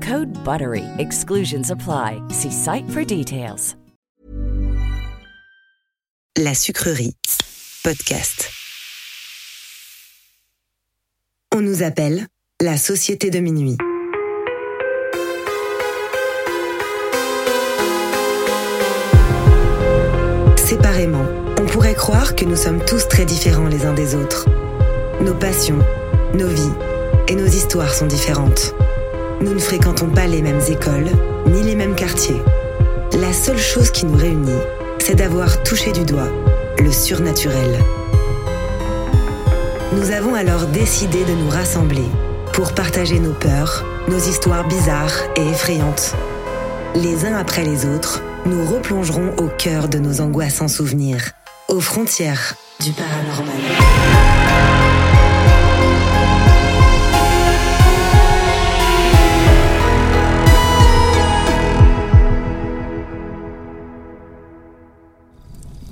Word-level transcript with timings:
Code 0.00 0.32
BUTTERY. 0.44 0.84
Exclusions 0.98 1.70
apply. 1.70 2.22
See 2.30 2.50
site 2.50 2.88
for 2.88 3.04
details. 3.04 3.76
La 6.38 6.54
sucrerie. 6.54 7.14
Podcast. 7.84 8.50
On 11.54 11.60
nous 11.60 11.82
appelle 11.82 12.26
la 12.62 12.76
société 12.76 13.30
de 13.30 13.40
minuit. 13.40 13.76
Séparément, 20.56 21.26
on 21.58 21.66
pourrait 21.66 21.94
croire 21.94 22.36
que 22.36 22.44
nous 22.44 22.56
sommes 22.56 22.84
tous 22.84 23.08
très 23.08 23.24
différents 23.24 23.66
les 23.66 23.84
uns 23.84 23.94
des 23.94 24.14
autres. 24.14 24.46
Nos 25.20 25.34
passions, 25.34 25.80
nos 26.34 26.48
vies 26.48 26.72
et 27.28 27.34
nos 27.34 27.46
histoires 27.46 27.92
sont 27.92 28.06
différentes. 28.06 28.74
Nous 29.40 29.54
ne 29.54 29.58
fréquentons 29.58 30.10
pas 30.10 30.26
les 30.26 30.42
mêmes 30.42 30.60
écoles, 30.68 31.08
ni 31.46 31.62
les 31.62 31.74
mêmes 31.74 31.94
quartiers. 31.94 32.42
La 33.20 33.32
seule 33.32 33.58
chose 33.58 33.90
qui 33.90 34.04
nous 34.04 34.16
réunit, 34.16 34.60
c'est 34.98 35.14
d'avoir 35.14 35.62
touché 35.62 35.92
du 35.92 36.04
doigt 36.04 36.30
le 36.78 36.92
surnaturel. 36.92 37.78
Nous 39.92 40.10
avons 40.12 40.34
alors 40.34 40.66
décidé 40.66 41.24
de 41.24 41.32
nous 41.32 41.48
rassembler 41.48 42.06
pour 42.52 42.72
partager 42.72 43.18
nos 43.18 43.32
peurs, 43.32 43.84
nos 44.08 44.18
histoires 44.18 44.66
bizarres 44.66 45.16
et 45.36 45.48
effrayantes. 45.48 46.14
Les 46.94 47.24
uns 47.26 47.36
après 47.36 47.64
les 47.64 47.86
autres, 47.86 48.22
nous 48.46 48.64
replongerons 48.64 49.34
au 49.36 49.48
cœur 49.48 49.88
de 49.88 49.98
nos 49.98 50.20
angoissants 50.20 50.68
souvenirs, 50.68 51.32
aux 51.68 51.80
frontières 51.80 52.54
du 52.80 52.92
paranormal. 52.92 54.29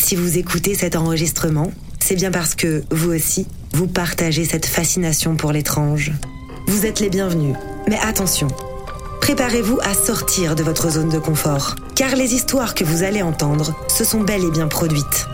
Si 0.08 0.16
vous 0.16 0.38
écoutez 0.38 0.74
cet 0.74 0.96
enregistrement, 0.96 1.70
c'est 2.00 2.14
bien 2.14 2.30
parce 2.30 2.54
que, 2.54 2.82
vous 2.91 3.12
aussi, 3.12 3.46
vous 3.74 3.86
partagez 3.86 4.46
cette 4.46 4.64
fascination 4.64 5.36
pour 5.36 5.52
l'étrange. 5.52 6.12
Vous 6.66 6.86
êtes 6.86 7.00
les 7.00 7.10
bienvenus, 7.10 7.54
mais 7.91 7.98
attention, 7.98 8.48
préparez-vous 9.20 9.78
à 9.82 9.92
sortir 9.92 10.54
de 10.54 10.62
votre 10.62 10.88
zone 10.88 11.10
de 11.10 11.19
confort, 11.19 11.74
car 11.94 12.16
les 12.16 12.32
histoires 12.32 12.74
que 12.74 12.84
vous 12.84 13.02
allez 13.02 13.20
entendre 13.20 13.74
se 13.86 14.02
sont 14.02 14.22
bel 14.22 14.44
et 14.44 14.50
bien 14.50 14.66
produites. 14.66 15.26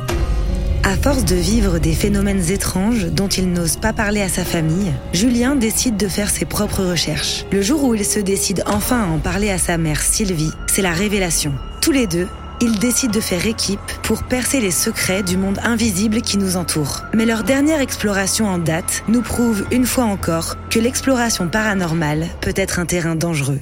À 0.82 0.96
force 0.96 1.24
de 1.24 1.36
vivre 1.36 1.78
des 1.78 1.92
phénomènes 1.92 2.50
étranges 2.50 3.04
dont 3.04 3.28
il 3.28 3.52
n'ose 3.52 3.76
pas 3.76 3.92
parler 3.92 4.22
à 4.22 4.28
sa 4.28 4.44
famille, 4.44 4.92
Julien 5.12 5.54
décide 5.54 5.96
de 5.96 6.08
faire 6.08 6.30
ses 6.30 6.46
propres 6.46 6.82
recherches. 6.82 7.44
Le 7.52 7.62
jour 7.62 7.84
où 7.84 7.94
il 7.94 8.04
se 8.04 8.18
décide 8.18 8.64
enfin 8.66 9.04
à 9.04 9.06
en 9.06 9.20
parler 9.20 9.50
à 9.50 9.58
sa 9.58 9.78
mère 9.78 10.02
Sylvie, 10.02 10.50
c'est 10.66 10.82
la 10.82 10.92
révélation. 10.92 11.54
Tous 11.80 11.92
les 11.92 12.08
deux, 12.08 12.26
ils 12.64 12.78
décident 12.78 13.12
de 13.12 13.20
faire 13.20 13.46
équipe 13.46 13.92
pour 14.02 14.22
percer 14.22 14.58
les 14.58 14.70
secrets 14.70 15.22
du 15.22 15.36
monde 15.36 15.58
invisible 15.62 16.22
qui 16.22 16.38
nous 16.38 16.56
entoure. 16.56 17.02
Mais 17.12 17.26
leur 17.26 17.44
dernière 17.44 17.80
exploration 17.80 18.46
en 18.46 18.56
date 18.56 19.04
nous 19.06 19.20
prouve 19.20 19.66
une 19.70 19.84
fois 19.84 20.04
encore 20.04 20.56
que 20.70 20.78
l'exploration 20.78 21.48
paranormale 21.48 22.26
peut 22.40 22.54
être 22.56 22.78
un 22.78 22.86
terrain 22.86 23.16
dangereux. 23.16 23.60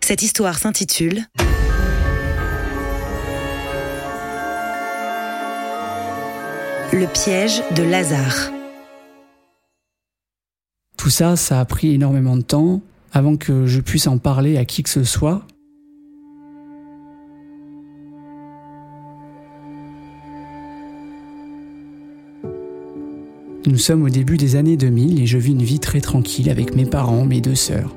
Cette 0.00 0.22
histoire 0.22 0.58
s'intitule 0.58 1.24
Le 6.92 7.06
piège 7.06 7.62
de 7.76 7.84
Lazare. 7.84 8.50
Tout 10.96 11.10
ça, 11.10 11.36
ça 11.36 11.60
a 11.60 11.64
pris 11.64 11.94
énormément 11.94 12.36
de 12.36 12.42
temps 12.42 12.82
avant 13.12 13.36
que 13.36 13.66
je 13.66 13.80
puisse 13.80 14.08
en 14.08 14.18
parler 14.18 14.58
à 14.58 14.64
qui 14.64 14.82
que 14.82 14.90
ce 14.90 15.04
soit. 15.04 15.46
Nous 23.64 23.78
sommes 23.78 24.02
au 24.02 24.08
début 24.08 24.36
des 24.36 24.56
années 24.56 24.76
2000 24.76 25.22
et 25.22 25.26
je 25.26 25.38
vis 25.38 25.52
une 25.52 25.62
vie 25.62 25.78
très 25.78 26.00
tranquille 26.00 26.50
avec 26.50 26.74
mes 26.74 26.84
parents, 26.84 27.24
mes 27.24 27.40
deux 27.40 27.54
sœurs. 27.54 27.94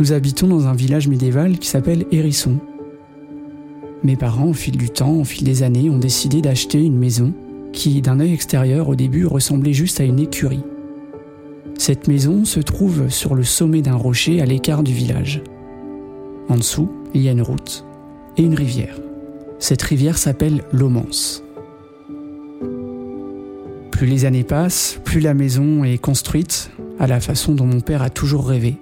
Nous 0.00 0.12
habitons 0.12 0.48
dans 0.48 0.66
un 0.66 0.74
village 0.74 1.06
médiéval 1.06 1.58
qui 1.58 1.68
s'appelle 1.68 2.06
Hérisson. 2.10 2.56
Mes 4.02 4.16
parents, 4.16 4.48
au 4.48 4.54
fil 4.54 4.76
du 4.76 4.90
temps, 4.90 5.14
au 5.14 5.24
fil 5.24 5.44
des 5.44 5.62
années, 5.62 5.90
ont 5.90 5.98
décidé 5.98 6.40
d'acheter 6.40 6.82
une 6.82 6.98
maison 6.98 7.32
qui, 7.72 8.02
d'un 8.02 8.18
œil 8.18 8.32
extérieur, 8.32 8.88
au 8.88 8.96
début, 8.96 9.26
ressemblait 9.26 9.72
juste 9.72 10.00
à 10.00 10.04
une 10.04 10.18
écurie. 10.18 10.64
Cette 11.78 12.08
maison 12.08 12.44
se 12.44 12.58
trouve 12.58 13.10
sur 13.10 13.36
le 13.36 13.44
sommet 13.44 13.82
d'un 13.82 13.94
rocher 13.94 14.40
à 14.40 14.44
l'écart 14.44 14.82
du 14.82 14.92
village. 14.92 15.40
En 16.48 16.56
dessous, 16.56 16.90
il 17.14 17.22
y 17.22 17.28
a 17.28 17.32
une 17.32 17.42
route 17.42 17.84
et 18.36 18.42
une 18.42 18.56
rivière. 18.56 18.98
Cette 19.60 19.82
rivière 19.82 20.18
s'appelle 20.18 20.64
l'Omance. 20.72 21.44
Plus 23.98 24.06
les 24.06 24.26
années 24.26 24.44
passent, 24.44 25.00
plus 25.02 25.18
la 25.18 25.34
maison 25.34 25.82
est 25.82 25.98
construite 25.98 26.70
à 27.00 27.08
la 27.08 27.18
façon 27.18 27.56
dont 27.56 27.66
mon 27.66 27.80
père 27.80 28.00
a 28.00 28.10
toujours 28.10 28.46
rêvé. 28.46 28.76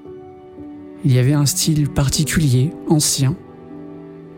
Il 1.07 1.13
y 1.15 1.19
avait 1.19 1.33
un 1.33 1.47
style 1.47 1.89
particulier, 1.89 2.71
ancien, 2.91 3.35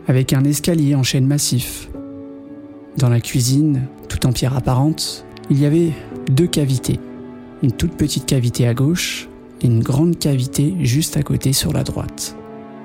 avec 0.07 0.31
un 0.31 0.45
escalier 0.45 0.95
en 0.95 1.03
chêne 1.03 1.27
massif. 1.27 1.89
Dans 2.97 3.09
la 3.09 3.19
cuisine, 3.19 3.89
tout 4.07 4.25
en 4.25 4.31
pierre 4.31 4.55
apparente, 4.55 5.25
il 5.49 5.59
y 5.59 5.65
avait 5.65 5.91
deux 6.31 6.47
cavités. 6.47 7.01
Une 7.61 7.73
toute 7.73 7.97
petite 7.97 8.25
cavité 8.25 8.65
à 8.65 8.73
gauche 8.73 9.27
et 9.61 9.65
une 9.65 9.83
grande 9.83 10.17
cavité 10.17 10.73
juste 10.79 11.17
à 11.17 11.23
côté 11.23 11.51
sur 11.51 11.73
la 11.73 11.83
droite. 11.83 12.37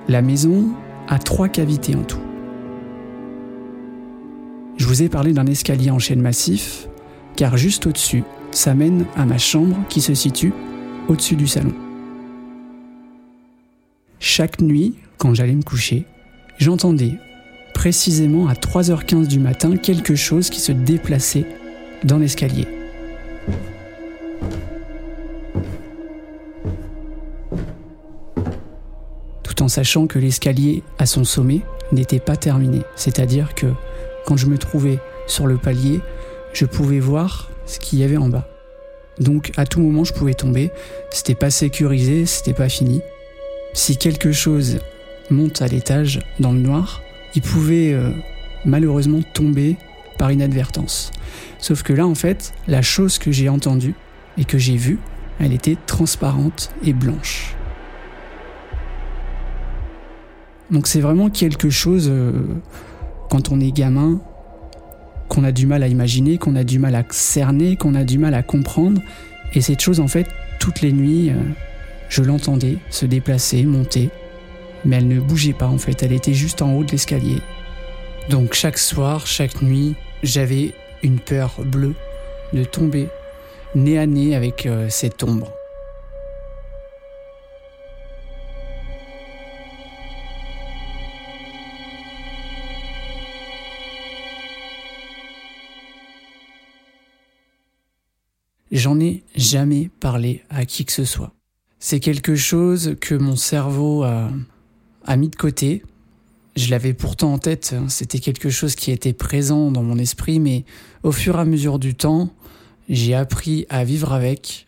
La 0.08 0.20
maison 0.20 0.64
a 1.06 1.20
trois 1.20 1.48
cavités 1.48 1.94
en 1.94 2.02
tout. 2.02 2.18
Je 4.78 4.84
vous 4.84 5.04
ai 5.04 5.08
parlé 5.08 5.32
d'un 5.32 5.46
escalier 5.46 5.92
en 5.92 6.00
chaîne 6.00 6.20
massif, 6.20 6.88
car 7.36 7.56
juste 7.56 7.86
au-dessus, 7.86 8.24
ça 8.50 8.74
mène 8.74 9.06
à 9.16 9.26
ma 9.26 9.38
chambre 9.38 9.76
qui 9.88 10.00
se 10.00 10.14
situe 10.14 10.52
au-dessus 11.08 11.36
du 11.36 11.46
salon. 11.46 11.72
Chaque 14.20 14.60
nuit, 14.60 14.94
quand 15.18 15.34
j'allais 15.34 15.54
me 15.54 15.62
coucher, 15.62 16.06
j'entendais 16.58 17.14
précisément 17.74 18.48
à 18.48 18.54
3h15 18.54 19.26
du 19.26 19.38
matin 19.38 19.76
quelque 19.76 20.14
chose 20.14 20.48
qui 20.48 20.60
se 20.60 20.72
déplaçait 20.72 21.44
dans 22.04 22.18
l'escalier. 22.18 22.66
Tout 29.42 29.62
en 29.62 29.68
sachant 29.68 30.06
que 30.06 30.18
l'escalier 30.18 30.82
à 30.98 31.06
son 31.06 31.24
sommet 31.24 31.60
n'était 31.92 32.20
pas 32.20 32.36
terminé, 32.36 32.82
c'est-à-dire 32.96 33.54
que 33.54 33.66
quand 34.24 34.36
je 34.36 34.46
me 34.46 34.56
trouvais 34.56 34.98
sur 35.26 35.46
le 35.46 35.56
palier, 35.56 36.00
je 36.54 36.64
pouvais 36.64 37.00
voir 37.00 37.50
ce 37.66 37.78
qu'il 37.78 37.98
y 37.98 38.04
avait 38.04 38.16
en 38.16 38.28
bas. 38.28 38.48
Donc 39.18 39.52
à 39.56 39.66
tout 39.66 39.80
moment 39.80 40.04
je 40.04 40.12
pouvais 40.12 40.34
tomber, 40.34 40.70
c'était 41.10 41.34
pas 41.34 41.50
sécurisé, 41.50 42.26
c'était 42.26 42.54
pas 42.54 42.68
fini. 42.68 43.02
Si 43.74 43.96
quelque 43.96 44.32
chose 44.32 44.78
monte 45.30 45.60
à 45.62 45.66
l'étage 45.66 46.20
dans 46.38 46.52
le 46.52 46.60
noir, 46.60 47.02
il 47.34 47.42
pouvait 47.42 47.92
euh, 47.92 48.10
malheureusement 48.64 49.20
tomber 49.34 49.76
par 50.16 50.30
inadvertance. 50.32 51.10
Sauf 51.58 51.82
que 51.82 51.92
là 51.92 52.06
en 52.06 52.14
fait, 52.14 52.54
la 52.68 52.82
chose 52.82 53.18
que 53.18 53.32
j'ai 53.32 53.48
entendue 53.48 53.94
et 54.38 54.44
que 54.44 54.58
j'ai 54.58 54.76
vue, 54.76 54.98
elle 55.40 55.52
était 55.52 55.76
transparente 55.86 56.70
et 56.84 56.92
blanche. 56.92 57.54
Donc 60.70 60.86
c'est 60.86 61.00
vraiment 61.00 61.30
quelque 61.30 61.70
chose, 61.70 62.08
euh, 62.10 62.32
quand 63.28 63.50
on 63.50 63.60
est 63.60 63.70
gamin, 63.70 64.20
qu'on 65.28 65.44
a 65.44 65.52
du 65.52 65.66
mal 65.66 65.82
à 65.82 65.88
imaginer, 65.88 66.38
qu'on 66.38 66.56
a 66.56 66.64
du 66.64 66.78
mal 66.78 66.94
à 66.94 67.04
cerner, 67.10 67.76
qu'on 67.76 67.94
a 67.94 68.04
du 68.04 68.18
mal 68.18 68.34
à 68.34 68.42
comprendre. 68.42 69.00
Et 69.54 69.60
cette 69.60 69.80
chose, 69.80 70.00
en 70.00 70.08
fait, 70.08 70.26
toutes 70.58 70.80
les 70.80 70.92
nuits, 70.92 71.30
euh, 71.30 71.34
je 72.08 72.22
l'entendais 72.22 72.78
se 72.90 73.06
déplacer, 73.06 73.64
monter. 73.64 74.10
Mais 74.84 74.96
elle 74.96 75.08
ne 75.08 75.20
bougeait 75.20 75.52
pas, 75.52 75.68
en 75.68 75.78
fait, 75.78 76.02
elle 76.02 76.12
était 76.12 76.34
juste 76.34 76.62
en 76.62 76.74
haut 76.74 76.84
de 76.84 76.92
l'escalier. 76.92 77.38
Donc 78.28 78.54
chaque 78.54 78.78
soir, 78.78 79.26
chaque 79.26 79.62
nuit, 79.62 79.94
j'avais 80.22 80.72
une 81.02 81.18
peur 81.18 81.54
bleue 81.64 81.94
de 82.52 82.64
tomber 82.64 83.08
nez 83.74 83.98
à 83.98 84.06
nez 84.06 84.34
avec 84.34 84.66
euh, 84.66 84.88
cette 84.88 85.22
ombre. 85.22 85.53
J'en 98.74 98.98
ai 98.98 99.22
jamais 99.36 99.88
parlé 100.00 100.42
à 100.50 100.64
qui 100.64 100.84
que 100.84 100.92
ce 100.92 101.04
soit. 101.04 101.32
C'est 101.78 102.00
quelque 102.00 102.34
chose 102.34 102.96
que 103.00 103.14
mon 103.14 103.36
cerveau 103.36 104.02
a, 104.02 105.16
mis 105.16 105.28
de 105.28 105.36
côté. 105.36 105.84
Je 106.56 106.70
l'avais 106.70 106.92
pourtant 106.92 107.32
en 107.32 107.38
tête, 107.38 107.72
hein. 107.78 107.88
c'était 107.88 108.18
quelque 108.18 108.50
chose 108.50 108.74
qui 108.74 108.90
était 108.90 109.12
présent 109.12 109.70
dans 109.70 109.84
mon 109.84 109.96
esprit, 109.96 110.40
mais 110.40 110.64
au 111.04 111.12
fur 111.12 111.36
et 111.36 111.40
à 111.40 111.44
mesure 111.44 111.78
du 111.78 111.94
temps, 111.94 112.30
j'ai 112.88 113.14
appris 113.14 113.64
à 113.68 113.84
vivre 113.84 114.12
avec. 114.12 114.66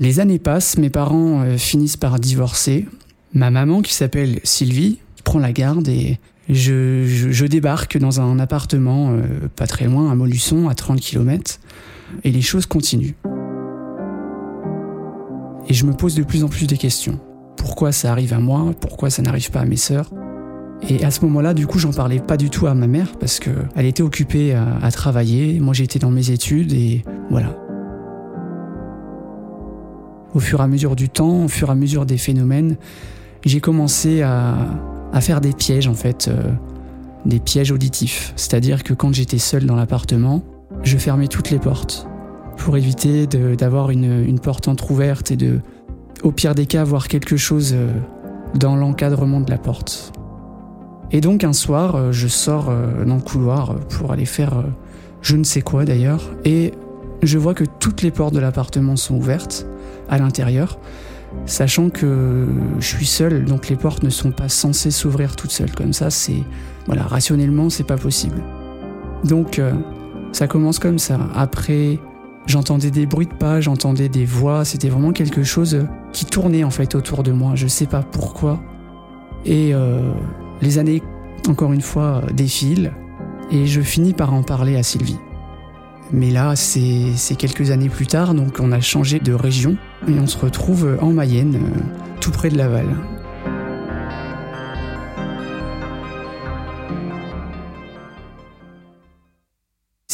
Les 0.00 0.18
années 0.18 0.40
passent, 0.40 0.76
mes 0.76 0.90
parents 0.90 1.42
euh, 1.42 1.56
finissent 1.56 1.96
par 1.96 2.18
divorcer. 2.18 2.86
Ma 3.32 3.50
maman, 3.50 3.80
qui 3.80 3.94
s'appelle 3.94 4.40
Sylvie, 4.42 4.98
prend 5.22 5.38
la 5.38 5.52
garde 5.52 5.86
et 5.86 6.18
je, 6.48 7.46
débarque 7.46 7.96
dans 7.96 8.20
un 8.20 8.40
appartement 8.40 9.12
euh, 9.12 9.48
pas 9.54 9.68
très 9.68 9.84
loin, 9.84 10.10
à 10.10 10.16
Molusson, 10.16 10.68
à 10.68 10.74
30 10.74 11.00
km, 11.00 11.60
et 12.24 12.30
les 12.32 12.42
choses 12.42 12.66
continuent. 12.66 13.14
Et 15.68 15.74
je 15.74 15.84
me 15.84 15.92
pose 15.92 16.14
de 16.14 16.22
plus 16.22 16.44
en 16.44 16.48
plus 16.48 16.66
de 16.66 16.76
questions. 16.76 17.18
Pourquoi 17.56 17.92
ça 17.92 18.12
arrive 18.12 18.32
à 18.32 18.38
moi? 18.38 18.72
Pourquoi 18.80 19.10
ça 19.10 19.22
n'arrive 19.22 19.50
pas 19.50 19.60
à 19.60 19.64
mes 19.64 19.76
sœurs? 19.76 20.10
Et 20.88 21.04
à 21.04 21.10
ce 21.10 21.24
moment-là, 21.24 21.54
du 21.54 21.66
coup, 21.66 21.78
j'en 21.78 21.92
parlais 21.92 22.20
pas 22.20 22.36
du 22.36 22.50
tout 22.50 22.66
à 22.66 22.74
ma 22.74 22.86
mère 22.86 23.16
parce 23.18 23.40
qu'elle 23.40 23.86
était 23.86 24.02
occupée 24.02 24.54
à, 24.54 24.90
travailler. 24.90 25.58
Moi, 25.58 25.74
j'étais 25.74 25.98
dans 25.98 26.10
mes 26.10 26.30
études 26.30 26.72
et 26.72 27.02
voilà. 27.30 27.56
Au 30.34 30.38
fur 30.38 30.60
et 30.60 30.62
à 30.62 30.66
mesure 30.68 30.94
du 30.96 31.08
temps, 31.08 31.44
au 31.44 31.48
fur 31.48 31.68
et 31.68 31.72
à 31.72 31.74
mesure 31.74 32.04
des 32.04 32.18
phénomènes, 32.18 32.76
j'ai 33.44 33.60
commencé 33.60 34.22
à, 34.22 34.54
faire 35.20 35.40
des 35.40 35.52
pièges 35.52 35.88
en 35.88 35.94
fait, 35.94 36.28
euh, 36.28 36.52
des 37.24 37.40
pièges 37.40 37.72
auditifs. 37.72 38.34
C'est-à-dire 38.36 38.84
que 38.84 38.92
quand 38.92 39.14
j'étais 39.14 39.38
seul 39.38 39.64
dans 39.64 39.76
l'appartement, 39.76 40.44
je 40.82 40.98
fermais 40.98 41.26
toutes 41.26 41.50
les 41.50 41.58
portes 41.58 42.06
pour 42.56 42.76
éviter 42.76 43.26
d'avoir 43.26 43.90
une, 43.90 44.24
une, 44.24 44.40
porte 44.40 44.68
entr'ouverte 44.68 45.30
et 45.30 45.36
de, 45.36 45.60
au 46.22 46.32
pire 46.32 46.54
des 46.54 46.66
cas, 46.66 46.84
voir 46.84 47.08
quelque 47.08 47.36
chose 47.36 47.72
euh, 47.74 47.90
dans 48.54 48.76
l'encadrement 48.76 49.40
de 49.40 49.50
la 49.50 49.58
porte. 49.58 50.12
Et 51.12 51.20
donc 51.20 51.44
un 51.44 51.52
soir, 51.52 51.94
euh, 51.94 52.12
je 52.12 52.26
sors 52.26 52.68
euh, 52.68 53.04
dans 53.04 53.16
le 53.16 53.20
couloir 53.20 53.76
pour 53.90 54.12
aller 54.12 54.26
faire 54.26 54.64
je 55.22 55.36
ne 55.36 55.44
sais 55.44 55.62
quoi 55.62 55.84
d'ailleurs, 55.84 56.30
et 56.44 56.72
je 57.22 57.38
vois 57.38 57.54
que 57.54 57.64
toutes 57.64 58.02
les 58.02 58.10
portes 58.10 58.34
de 58.34 58.38
l'appartement 58.38 58.96
sont 58.96 59.16
ouvertes 59.16 59.66
à 60.08 60.18
l'intérieur, 60.18 60.78
sachant 61.46 61.90
que 61.90 62.46
je 62.78 62.86
suis 62.86 63.06
seul, 63.06 63.44
donc 63.44 63.68
les 63.68 63.76
portes 63.76 64.04
ne 64.04 64.10
sont 64.10 64.30
pas 64.30 64.48
censées 64.48 64.92
s'ouvrir 64.92 65.34
toutes 65.34 65.50
seules 65.50 65.72
comme 65.72 65.92
ça. 65.92 66.10
C'est 66.10 66.44
voilà, 66.86 67.02
rationnellement, 67.02 67.70
c'est 67.70 67.86
pas 67.86 67.96
possible. 67.96 68.40
Donc 69.24 69.60
ça 70.30 70.46
commence 70.46 70.78
comme 70.78 71.00
ça. 71.00 71.18
Après 71.34 71.98
J'entendais 72.46 72.92
des 72.92 73.06
bruits 73.06 73.26
de 73.26 73.34
pas, 73.34 73.60
j'entendais 73.60 74.08
des 74.08 74.24
voix, 74.24 74.64
c'était 74.64 74.88
vraiment 74.88 75.12
quelque 75.12 75.42
chose 75.42 75.86
qui 76.12 76.24
tournait 76.26 76.62
en 76.62 76.70
fait 76.70 76.94
autour 76.94 77.22
de 77.24 77.32
moi, 77.32 77.52
je 77.56 77.66
sais 77.66 77.86
pas 77.86 78.02
pourquoi. 78.02 78.60
Et 79.44 79.74
euh, 79.74 80.12
les 80.62 80.78
années, 80.78 81.02
encore 81.48 81.72
une 81.72 81.80
fois, 81.80 82.22
défilent 82.32 82.92
et 83.50 83.66
je 83.66 83.80
finis 83.80 84.12
par 84.12 84.32
en 84.32 84.42
parler 84.42 84.76
à 84.76 84.82
Sylvie. 84.82 85.18
Mais 86.12 86.30
là, 86.30 86.54
c'est 86.54 87.34
quelques 87.36 87.72
années 87.72 87.88
plus 87.88 88.06
tard, 88.06 88.32
donc 88.32 88.58
on 88.60 88.70
a 88.70 88.80
changé 88.80 89.18
de 89.18 89.32
région 89.32 89.76
et 90.06 90.12
on 90.12 90.28
se 90.28 90.38
retrouve 90.38 90.96
en 91.00 91.10
Mayenne, 91.10 91.56
euh, 91.56 91.80
tout 92.20 92.30
près 92.30 92.48
de 92.48 92.56
Laval. 92.56 92.86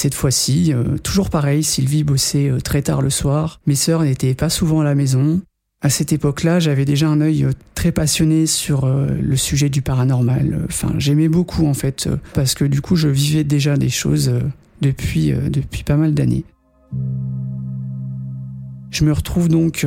Cette 0.03 0.17
fois-ci, 0.17 0.73
euh, 0.73 0.99
toujours 0.99 1.31
pareil, 1.31 1.63
Sylvie 1.63 2.03
bossait 2.03 2.51
euh, 2.51 2.59
très 2.59 2.83
tard 2.83 3.03
le 3.03 3.09
soir, 3.09 3.61
mes 3.69 3.77
sœurs 3.77 4.03
n'étaient 4.03 4.35
pas 4.35 4.51
souvent 4.51 4.81
à 4.81 4.85
la 4.85 4.97
maison. 4.97 5.41
À 5.81 5.91
cette 5.91 6.13
époque-là, 6.13 6.59
j'avais 6.59 6.85
déjà 6.85 7.07
un 7.07 7.21
œil 7.21 7.45
euh, 7.45 7.53
très 7.77 7.93
passionné 7.93 8.47
sur 8.47 8.85
le 8.85 9.37
sujet 9.37 9.69
du 9.69 9.81
paranormal. 9.81 10.67
J'aimais 10.99 11.29
beaucoup 11.29 11.67
en 11.67 11.75
fait, 11.75 12.09
parce 12.35 12.57
que 12.57 12.65
du 12.65 12.81
coup, 12.81 12.97
je 12.97 13.07
vivais 13.07 13.45
déjà 13.45 13.77
des 13.77 13.91
choses 13.91 14.33
depuis, 14.81 15.33
depuis 15.33 15.85
pas 15.85 15.97
mal 15.97 16.15
d'années. 16.15 16.43
Je 18.91 19.05
me 19.05 19.13
retrouve 19.13 19.49
donc 19.49 19.87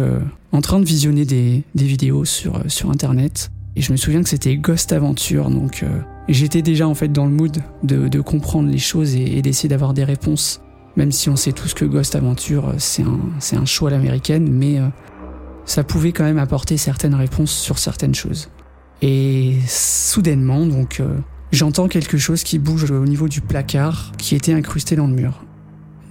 en 0.53 0.61
train 0.61 0.79
de 0.79 0.85
visionner 0.85 1.25
des, 1.25 1.63
des 1.75 1.85
vidéos 1.85 2.23
sur, 2.23 2.63
Internet. 2.89 3.51
Et 3.75 3.81
je 3.81 3.91
me 3.91 3.97
souviens 3.97 4.23
que 4.23 4.29
c'était 4.29 4.55
Ghost 4.55 4.93
Adventure, 4.93 5.49
J'étais 6.27 6.61
déjà 6.61 6.87
en 6.87 6.95
fait 6.95 7.09
dans 7.09 7.25
le 7.25 7.31
mood 7.31 7.61
de, 7.83 8.21
comprendre 8.21 8.69
les 8.69 8.79
choses 8.79 9.15
et, 9.15 9.41
d'essayer 9.41 9.69
d'avoir 9.69 9.93
des 9.93 10.03
réponses, 10.03 10.61
même 10.95 11.11
si 11.11 11.29
on 11.29 11.35
sait 11.35 11.51
tous 11.51 11.73
que 11.73 11.85
Ghost 11.85 12.15
Adventure 12.15 12.73
c'est 12.79 13.03
un, 13.03 13.19
c'est 13.39 13.55
un 13.55 13.65
à 13.85 13.89
l'américaine, 13.89 14.49
mais 14.51 14.79
euh, 14.79 14.87
ça 15.65 15.83
pouvait 15.83 16.11
quand 16.11 16.23
même 16.23 16.39
apporter 16.39 16.77
certaines 16.77 17.15
réponses 17.15 17.51
sur 17.51 17.77
certaines 17.77 18.15
choses. 18.15 18.49
Et 19.01 19.57
soudainement, 19.67 20.65
donc, 20.65 20.99
euh, 20.99 21.17
j'entends 21.51 21.87
quelque 21.87 22.17
chose 22.17 22.43
qui 22.43 22.57
bouge 22.57 22.89
au 22.89 23.05
niveau 23.05 23.27
du 23.27 23.41
placard 23.41 24.11
qui 24.17 24.35
était 24.35 24.53
incrusté 24.53 24.95
dans 24.95 25.07
le 25.07 25.13
mur. 25.13 25.43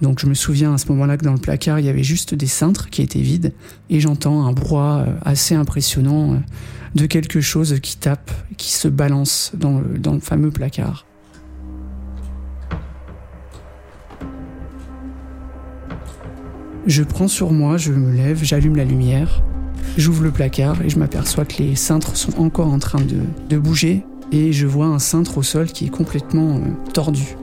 Donc 0.01 0.19
je 0.19 0.27
me 0.27 0.33
souviens 0.33 0.73
à 0.73 0.77
ce 0.77 0.87
moment-là 0.89 1.17
que 1.17 1.23
dans 1.23 1.33
le 1.33 1.39
placard, 1.39 1.79
il 1.79 1.85
y 1.85 1.89
avait 1.89 2.03
juste 2.03 2.33
des 2.33 2.47
cintres 2.47 2.89
qui 2.89 3.01
étaient 3.01 3.19
vides, 3.19 3.53
et 3.89 3.99
j'entends 3.99 4.45
un 4.45 4.51
brouhaha 4.51 4.99
euh, 4.99 5.13
assez 5.23 5.55
impressionnant 5.55 6.41
de 6.95 7.05
quelque 7.05 7.41
chose 7.41 7.79
qui 7.81 7.97
tape, 7.97 8.31
qui 8.57 8.71
se 8.71 8.87
balance 8.87 9.51
dans 9.55 9.79
le, 9.79 9.97
dans 9.97 10.13
le 10.13 10.19
fameux 10.19 10.51
placard. 10.51 11.05
Je 16.87 17.01
prends 17.03 17.27
sur 17.27 17.51
moi, 17.51 17.77
je 17.77 17.91
me 17.91 18.15
lève, 18.15 18.43
j'allume 18.43 18.75
la 18.75 18.85
lumière, 18.85 19.43
j'ouvre 19.97 20.23
le 20.23 20.31
placard 20.31 20.81
et 20.83 20.89
je 20.89 20.99
m'aperçois 20.99 21.43
que 21.43 21.57
les 21.57 21.75
cintres 21.75 22.15
sont 22.15 22.39
encore 22.39 22.67
en 22.67 22.79
train 22.79 23.01
de, 23.01 23.17
de, 23.49 23.57
bouger 23.57 24.03
et 24.31 24.53
je 24.53 24.67
vois 24.67 24.85
un 24.85 24.99
cintre 24.99 25.39
au 25.39 25.43
sol 25.43 25.67
qui 25.67 25.85
est 25.85 25.89
complètement 25.89 26.57
euh, 26.57 26.91
tordu. 26.93 27.35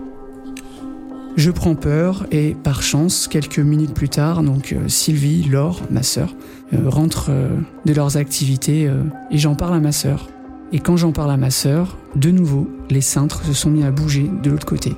Je 1.34 1.50
prends 1.50 1.74
peur 1.74 2.26
et 2.30 2.54
par 2.62 2.82
chance, 2.82 3.26
quelques 3.26 3.58
minutes 3.58 3.94
plus 3.94 4.10
tard, 4.10 4.42
donc 4.42 4.72
euh, 4.72 4.88
Sylvie, 4.88 5.44
Laure, 5.44 5.80
ma 5.90 6.02
sœur, 6.02 6.34
euh, 6.74 6.90
rentrent 6.90 7.30
euh, 7.30 7.48
de 7.86 7.94
leurs 7.94 8.18
activités 8.18 8.90
et 9.30 9.38
j'en 9.38 9.54
parle 9.54 9.74
à 9.74 9.80
ma 9.80 9.92
sœur. 9.92 10.28
Et 10.72 10.78
quand 10.78 10.96
j'en 10.96 11.12
parle 11.12 11.30
à 11.30 11.38
ma 11.38 11.50
sœur, 11.50 11.96
de 12.16 12.30
nouveau, 12.30 12.70
les 12.90 13.00
cintres 13.00 13.44
se 13.44 13.54
sont 13.54 13.70
mis 13.70 13.82
à 13.82 13.90
bouger 13.90 14.30
de 14.42 14.50
l'autre 14.50 14.66
côté. 14.66 14.94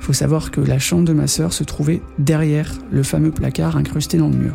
Faut 0.00 0.12
savoir 0.12 0.50
que 0.50 0.60
la 0.60 0.80
chambre 0.80 1.04
de 1.04 1.12
ma 1.12 1.28
sœur 1.28 1.52
se 1.52 1.62
trouvait 1.62 2.02
derrière 2.18 2.72
le 2.90 3.04
fameux 3.04 3.30
placard 3.30 3.76
incrusté 3.76 4.18
dans 4.18 4.28
le 4.28 4.36
mur. 4.36 4.54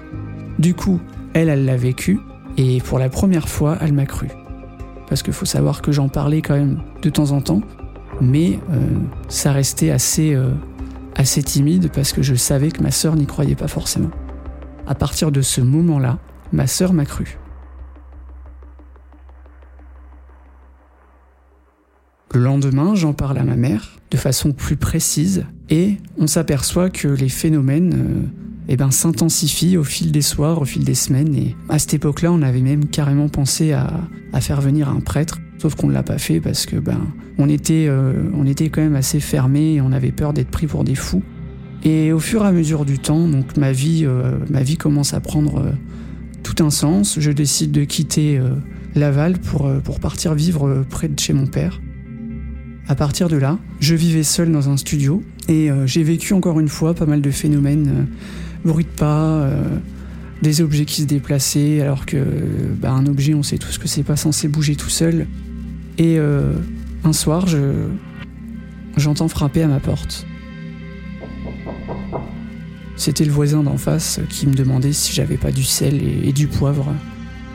Du 0.60 0.74
coup, 0.74 1.00
elle, 1.34 1.48
elle 1.48 1.64
l'a 1.64 1.78
vécu, 1.78 2.20
et 2.58 2.82
pour 2.82 3.00
la 3.00 3.08
première 3.08 3.48
fois, 3.48 3.78
elle 3.80 3.94
m'a 3.94 4.06
cru. 4.06 4.28
Parce 5.08 5.24
qu'il 5.24 5.34
faut 5.34 5.46
savoir 5.46 5.82
que 5.82 5.94
j'en 5.94 6.10
parlais 6.10 6.42
quand 6.42 6.56
même 6.56 6.80
de 7.02 7.10
temps 7.10 7.32
en 7.32 7.40
temps, 7.40 7.62
mais 8.22 8.60
euh, 8.72 9.00
ça 9.30 9.52
restait 9.52 9.92
assez, 9.92 10.34
euh, 10.34 10.52
assez 11.16 11.44
timide 11.44 11.90
parce 11.92 12.14
que 12.14 12.22
je 12.22 12.36
savais 12.36 12.72
que 12.72 12.82
ma 12.82 12.92
sœur 12.92 13.16
n'y 13.16 13.26
croyait 13.26 13.56
pas 13.56 13.68
forcément. 13.68 14.12
À 14.88 14.96
partir 14.96 15.32
de 15.32 15.42
ce 15.42 15.62
moment-là, 15.62 16.20
ma 16.52 16.68
sœur 16.68 16.94
m'a 16.94 17.06
cru. 17.06 17.38
Le 22.34 22.42
lendemain, 22.42 22.94
j'en 22.94 23.14
parle 23.14 23.38
à 23.38 23.44
ma 23.44 23.56
mère 23.56 23.98
de 24.12 24.18
façon 24.18 24.54
plus 24.54 24.78
précise 24.78 25.46
et 25.70 25.98
on 26.18 26.28
s'aperçoit 26.28 26.90
que 26.90 27.08
les 27.08 27.30
phénomènes 27.30 27.94
euh, 27.94 28.28
eh 28.70 28.78
ben, 28.78 28.92
s'intensifient 28.92 29.78
au 29.78 29.84
fil 29.84 30.12
des 30.12 30.22
soirs, 30.22 30.62
au 30.62 30.66
fil 30.66 30.84
des 30.84 30.96
semaines. 30.96 31.34
Et 31.36 31.56
à 31.70 31.80
cette 31.80 31.94
époque-là, 31.94 32.32
on 32.32 32.42
avait 32.42 32.62
même 32.62 32.88
carrément 32.88 33.30
pensé 33.30 33.74
à, 33.74 33.92
faire 34.40 34.62
venir 34.62 34.88
un 34.88 35.00
prêtre, 35.00 35.40
sauf 35.58 35.76
qu'on 35.76 35.88
ne 35.88 35.94
l'a 35.94 36.04
pas 36.04 36.18
fait 36.18 36.40
parce 36.40 36.66
que 36.66 36.76
ben, 36.78 37.00
on 37.38 37.50
était, 37.50 37.88
euh, 37.88 38.14
on 38.34 38.46
était 38.46 38.70
quand 38.70 38.82
même 38.82 38.96
assez 38.96 39.20
fermé 39.20 39.76
et 39.76 39.82
on 39.82 39.92
avait 39.92 40.12
peur 40.12 40.34
d'être 40.34 40.50
pris 40.50 40.68
pour 40.68 40.84
des 40.84 40.96
fous. 40.96 41.24
Et 41.84 42.12
au 42.12 42.20
fur 42.20 42.44
et 42.44 42.48
à 42.48 42.52
mesure 42.52 42.86
du 42.86 43.00
temps, 43.00 43.28
donc 43.28 43.58
ma 43.58 43.72
vie, 43.72 44.04
euh, 44.06 44.38
ma 44.50 44.64
vie 44.64 44.78
commence 44.78 45.14
à 45.14 45.20
prendre 45.20 45.74
tout 46.44 46.64
un 46.64 46.70
sens. 46.70 47.20
Je 47.20 47.32
décide 47.32 47.72
de 47.72 47.84
quitter 47.84 48.42
Laval 48.96 49.38
pour, 49.38 49.72
pour 49.84 50.00
partir 50.00 50.34
vivre 50.34 50.86
près 50.90 51.08
de 51.08 51.20
chez 51.20 51.34
mon 51.34 51.46
père. 51.46 51.80
À 52.90 52.96
partir 52.96 53.28
de 53.28 53.36
là, 53.36 53.60
je 53.82 53.96
vivais 53.96 54.24
seul 54.24 54.50
dans 54.50 54.70
un 54.70 54.78
studio 54.78 55.22
et 55.50 55.70
euh, 55.70 55.86
j'ai 55.86 56.04
vécu 56.04 56.34
encore 56.34 56.58
une 56.62 56.70
fois 56.70 56.94
pas 56.94 57.06
mal 57.06 57.22
de 57.22 57.32
phénomènes, 57.32 57.88
euh, 57.90 58.70
bruit 58.70 58.86
de 58.86 58.90
pas, 58.90 59.42
euh, 59.42 59.62
des 60.42 60.62
objets 60.62 60.86
qui 60.86 61.02
se 61.02 61.08
déplaçaient 61.08 61.82
alors 61.82 62.06
que 62.06 62.18
bah, 62.80 62.92
un 62.92 63.06
objet, 63.06 63.34
on 63.34 63.44
sait 63.44 63.58
tous 63.58 63.78
que 63.78 63.90
c'est 63.90 64.04
pas 64.04 64.16
censé 64.16 64.48
bouger 64.48 64.78
tout 64.78 64.90
seul. 64.90 65.28
Et 65.98 66.20
un 67.04 67.14
soir, 67.14 67.48
je 67.48 67.88
j'entends 68.98 69.28
frapper 69.28 69.64
à 69.64 69.68
ma 69.68 69.80
porte. 69.80 70.26
C'était 72.96 73.26
le 73.26 73.32
voisin 73.32 73.64
d'en 73.64 73.78
face 73.78 74.20
qui 74.30 74.48
me 74.48 74.54
demandait 74.54 74.94
si 74.94 75.14
j'avais 75.14 75.38
pas 75.38 75.52
du 75.52 75.64
sel 75.64 76.02
et 76.04 76.34
du 76.34 76.48
poivre. 76.48 76.94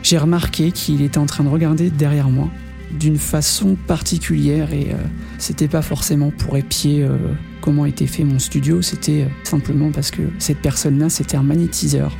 J'ai 0.01 0.17
remarqué 0.17 0.71
qu'il 0.71 1.01
était 1.01 1.17
en 1.17 1.25
train 1.25 1.43
de 1.43 1.49
regarder 1.49 1.89
derrière 1.89 2.29
moi 2.29 2.49
d'une 2.91 3.17
façon 3.17 3.75
particulière 3.87 4.71
et 4.73 4.91
euh, 4.91 4.97
c'était 5.37 5.67
pas 5.67 5.81
forcément 5.81 6.31
pour 6.31 6.57
épier 6.57 7.03
euh, 7.03 7.17
comment 7.61 7.85
était 7.85 8.07
fait 8.07 8.23
mon 8.23 8.39
studio, 8.39 8.81
c'était 8.81 9.23
euh, 9.23 9.27
simplement 9.43 9.91
parce 9.91 10.11
que 10.11 10.21
cette 10.37 10.59
personne-là 10.59 11.09
c'était 11.09 11.37
un 11.37 11.43
magnétiseur 11.43 12.15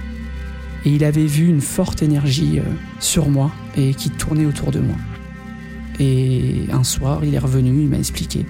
et 0.85 0.89
il 0.89 1.03
avait 1.03 1.25
vu 1.25 1.47
une 1.47 1.61
forte 1.61 2.01
énergie 2.01 2.59
sur 2.99 3.29
moi 3.29 3.51
et 3.77 3.93
qui 3.93 4.09
tournait 4.09 4.45
autour 4.45 4.71
de 4.71 4.79
moi. 4.79 4.95
Et 5.99 6.65
un 6.71 6.83
soir, 6.83 7.23
il 7.23 7.33
est 7.33 7.39
revenu, 7.39 7.83
il 7.83 7.89
m'a 7.89 7.97
expliqué. 7.97 8.45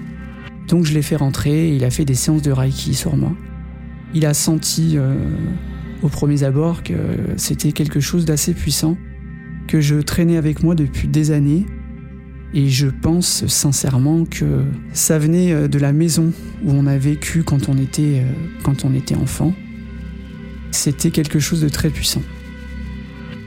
Donc 0.68 0.84
je 0.84 0.94
l'ai 0.94 1.02
fait 1.02 1.16
rentrer 1.16 1.74
il 1.76 1.84
a 1.84 1.90
fait 1.90 2.06
des 2.06 2.14
séances 2.14 2.42
de 2.42 2.50
Reiki 2.50 2.94
sur 2.94 3.16
moi. 3.16 3.32
Il 4.14 4.24
a 4.24 4.32
senti 4.32 4.96
au 6.02 6.08
premier 6.08 6.42
abord 6.42 6.82
que 6.82 6.94
c'était 7.36 7.72
quelque 7.72 8.00
chose 8.00 8.24
d'assez 8.24 8.54
puissant 8.54 8.96
que 9.66 9.80
je 9.80 9.96
traînais 9.96 10.36
avec 10.36 10.62
moi 10.62 10.74
depuis 10.74 11.08
des 11.08 11.30
années 11.32 11.66
et 12.54 12.68
je 12.68 12.86
pense 12.86 13.46
sincèrement 13.48 14.24
que 14.24 14.62
ça 14.92 15.18
venait 15.18 15.52
euh, 15.52 15.66
de 15.66 15.78
la 15.78 15.92
maison 15.92 16.32
où 16.64 16.70
on 16.70 16.86
a 16.86 16.96
vécu 16.96 17.42
quand 17.42 17.68
on 17.68 17.76
était, 17.76 18.20
euh, 18.20 18.32
quand 18.62 18.84
on 18.84 18.94
était 18.94 19.16
enfant. 19.16 19.52
C'était 20.70 21.10
quelque 21.10 21.40
chose 21.40 21.60
de 21.60 21.68
très 21.68 21.90
puissant. 21.90 22.22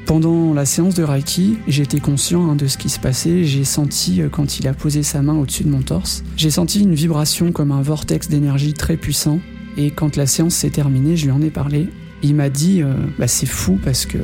Pendant 0.07 0.53
la 0.53 0.65
séance 0.65 0.95
de 0.95 1.03
Reiki, 1.03 1.59
j'étais 1.67 1.99
conscient 1.99 2.49
hein, 2.49 2.55
de 2.55 2.65
ce 2.65 2.77
qui 2.77 2.89
se 2.89 2.99
passait. 2.99 3.43
J'ai 3.43 3.63
senti, 3.63 4.21
euh, 4.21 4.29
quand 4.29 4.57
il 4.57 4.67
a 4.67 4.73
posé 4.73 5.03
sa 5.03 5.21
main 5.21 5.35
au-dessus 5.35 5.63
de 5.63 5.69
mon 5.69 5.81
torse, 5.81 6.23
j'ai 6.35 6.49
senti 6.49 6.81
une 6.81 6.95
vibration 6.95 7.51
comme 7.51 7.71
un 7.71 7.81
vortex 7.81 8.29
d'énergie 8.29 8.73
très 8.73 8.97
puissant. 8.97 9.39
Et 9.75 9.91
quand 9.91 10.15
la 10.15 10.25
séance 10.25 10.55
s'est 10.55 10.69
terminée, 10.69 11.17
je 11.17 11.25
lui 11.25 11.31
en 11.31 11.41
ai 11.41 11.51
parlé. 11.51 11.89
Il 12.23 12.33
m'a 12.33 12.49
dit 12.49 12.81
bah, 13.19 13.27
C'est 13.27 13.45
fou 13.45 13.77
parce 13.83 14.07
que 14.07 14.17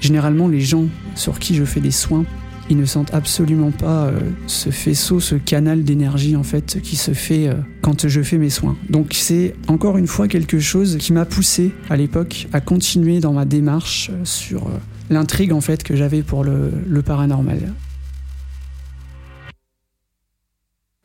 généralement, 0.00 0.48
les 0.48 0.60
gens 0.60 0.86
sur 1.14 1.38
qui 1.38 1.54
je 1.54 1.64
fais 1.64 1.80
des 1.80 1.92
soins 1.92 2.24
ils 2.68 2.76
ne 2.76 2.84
sentent 2.84 3.14
absolument 3.14 3.70
pas 3.70 4.06
euh, 4.06 4.18
ce 4.46 4.70
faisceau, 4.70 5.20
ce 5.20 5.36
canal 5.36 5.84
d'énergie 5.84 6.36
en 6.36 6.42
fait 6.42 6.80
qui 6.82 6.96
se 6.96 7.12
fait 7.12 7.48
euh, 7.48 7.54
quand 7.80 8.08
je 8.08 8.22
fais 8.22 8.38
mes 8.38 8.50
soins. 8.50 8.76
Donc 8.90 9.12
c'est 9.12 9.54
encore 9.68 9.98
une 9.98 10.06
fois 10.06 10.28
quelque 10.28 10.58
chose 10.58 10.96
qui 10.98 11.12
m'a 11.12 11.24
poussé 11.24 11.72
à 11.88 11.96
l'époque 11.96 12.48
à 12.52 12.60
continuer 12.60 13.20
dans 13.20 13.32
ma 13.32 13.44
démarche 13.44 14.10
euh, 14.12 14.24
sur 14.24 14.68
l'intrigue 15.10 15.52
en 15.52 15.60
fait 15.60 15.82
que 15.82 15.96
j'avais 15.96 16.22
pour 16.22 16.44
le, 16.44 17.02
paranormal. 17.04 17.72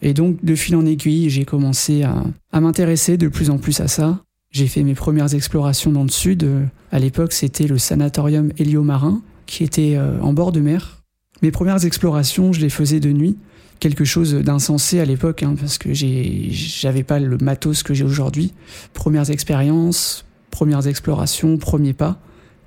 Et 0.02 0.14
donc 0.14 0.44
de 0.44 0.56
fil 0.56 0.76
en 0.76 0.86
aiguille, 0.86 1.30
j'ai 1.30 1.46
commencé 1.46 2.04
à, 2.04 2.24
m'intéresser 2.60 3.18
de 3.18 3.28
plus 3.28 3.50
en 3.50 3.58
plus 3.58 3.80
à 3.80 3.88
ça. 3.88 4.20
J'ai 4.52 4.68
fait 4.68 4.84
mes 4.84 4.96
premières 4.96 5.34
explorations 5.34 5.92
dans 5.92 6.04
le 6.04 6.10
sud. 6.10 6.50
À 6.92 7.00
l'époque, 7.00 7.34
c'était 7.34 7.68
le 7.68 7.78
sanatorium 7.78 8.52
héliomarin 8.58 9.22
qui 9.46 9.64
était 9.64 9.98
en 10.22 10.34
bord 10.34 10.52
de 10.52 10.60
mer 10.60 11.02
mes 11.42 11.52
premières 11.52 11.86
explorations, 11.86 12.54
je 12.54 12.62
les 12.62 12.70
faisais 12.70 13.00
de 13.00 13.12
nuit, 13.12 13.36
quelque 13.80 14.06
chose 14.06 14.36
d'insensé 14.36 15.00
à 15.00 15.06
l'époque, 15.06 15.42
hein, 15.44 15.56
parce 15.60 15.78
que 15.78 15.90
j'avais 15.94 17.04
pas 17.04 17.20
le 17.20 17.38
matos 17.38 17.82
que 17.82 17.94
j'ai 17.94 18.04
aujourd'hui. 18.04 18.54
Premières 18.94 19.32
expériences, 19.32 20.26
premières 20.52 20.86
explorations, 20.86 21.58
premiers 21.58 21.94
pas, 21.94 22.20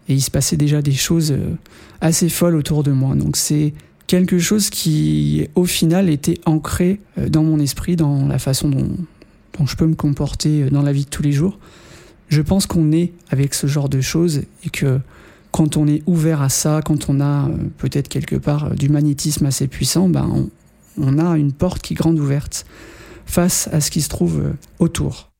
et 0.08 0.14
il 0.14 0.20
se 0.20 0.30
passait 0.30 0.56
déjà 0.56 0.82
des 0.82 0.92
choses 0.92 1.32
euh, 1.32 1.54
assez 2.00 2.28
folles 2.28 2.56
autour 2.56 2.82
de 2.82 2.92
moi. 2.92 3.14
Donc 3.14 3.36
c'est 3.36 3.72
quelque 4.06 4.38
chose 4.38 4.70
qui, 4.70 5.48
au 5.54 5.64
final, 5.64 6.10
était 6.10 6.40
ancré 6.44 7.00
euh, 7.18 7.28
dans 7.28 7.42
mon 7.42 7.58
esprit, 7.58 7.96
dans 7.96 8.26
la 8.26 8.38
façon 8.38 8.68
dont, 8.68 8.88
je 9.66 9.76
peux 9.76 9.86
me 9.86 9.94
comporter 9.94 10.64
euh, 10.64 10.70
dans 10.70 10.82
la 10.82 10.92
vie 10.92 11.04
de 11.04 11.10
tous 11.10 11.22
les 11.22 11.32
jours. 11.32 11.58
Je 12.28 12.42
pense 12.42 12.66
qu'on 12.66 12.92
est 12.92 13.12
avec 13.30 13.54
ce 13.54 13.66
genre 13.66 13.88
de 13.88 14.00
choses 14.00 14.42
et 14.64 14.70
que 14.70 15.00
quand 15.52 15.76
on 15.76 15.86
est 15.86 16.02
ouvert 16.06 16.42
à 16.42 16.48
ça, 16.48 16.80
quand 16.84 17.08
on 17.08 17.20
a 17.20 17.48
peut-être 17.78 18.08
quelque 18.08 18.34
part 18.34 18.74
du 18.74 18.88
magnétisme 18.88 19.46
assez 19.46 19.68
puissant, 19.68 20.08
ben 20.08 20.48
on, 20.98 21.18
a 21.18 21.36
une 21.36 21.52
porte 21.52 21.80
qui 21.82 21.92
est 21.92 21.96
grande 21.96 22.18
ouverte 22.18 22.66
face 23.24 23.68
à 23.72 23.80
ce 23.80 23.92
qui 23.92 24.00
se 24.00 24.08
trouve 24.08 24.42
autour. 24.80 25.30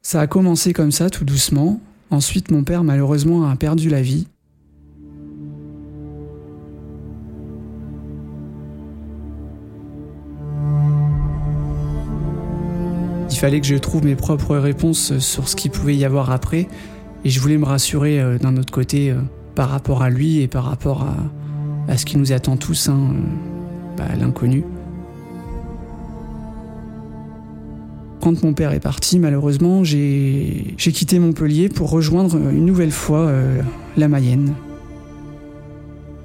Ça 0.00 0.22
a 0.22 0.26
commencé 0.26 0.72
comme 0.72 0.92
ça, 0.92 1.10
tout 1.10 1.26
doucement. 1.26 1.80
Ensuite, 2.10 2.50
mon 2.50 2.64
père, 2.64 2.84
malheureusement, 2.84 3.48
a 3.48 3.56
perdu 3.56 3.88
la 3.88 4.02
vie. 4.02 4.26
Il 13.30 13.36
fallait 13.40 13.60
que 13.60 13.66
je 13.66 13.76
trouve 13.76 14.04
mes 14.04 14.16
propres 14.16 14.56
réponses 14.56 15.18
sur 15.18 15.48
ce 15.48 15.54
qu'il 15.54 15.70
pouvait 15.70 15.94
y 15.94 16.04
avoir 16.04 16.30
après, 16.30 16.66
et 17.24 17.30
je 17.30 17.38
voulais 17.38 17.58
me 17.58 17.66
rassurer 17.66 18.38
d'un 18.40 18.56
autre 18.56 18.72
côté 18.72 19.14
par 19.58 19.70
rapport 19.70 20.04
à 20.04 20.08
lui 20.08 20.40
et 20.40 20.46
par 20.46 20.62
rapport 20.62 21.04
à, 21.88 21.96
ce 21.96 22.04
qui 22.04 22.16
nous 22.16 22.32
attend 22.32 22.56
tous, 22.56 22.88
hein, 22.88 23.10
euh, 23.12 23.96
bah, 23.96 24.04
l'inconnu. 24.16 24.62
Quand 28.20 28.42
mon 28.42 28.52
père 28.52 28.72
est 28.72 28.80
parti, 28.80 29.18
malheureusement, 29.18 29.84
j'ai 29.84 30.74
quitté 30.76 31.18
Montpellier 31.18 31.68
pour 31.68 31.90
rejoindre 31.90 32.36
une 32.36 32.66
nouvelle 32.66 32.90
fois 32.90 33.20
euh, 33.20 33.60
la 33.96 34.08
Mayenne. 34.08 34.54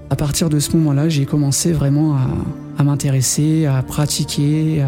À 0.09 0.15
partir 0.15 0.49
de 0.49 0.59
ce 0.59 0.75
moment-là, 0.77 1.09
j'ai 1.09 1.25
commencé 1.25 1.71
vraiment 1.71 2.15
à, 2.77 2.83
m'intéresser, 2.83 3.65
à 3.65 3.81
pratiquer, 3.81 4.83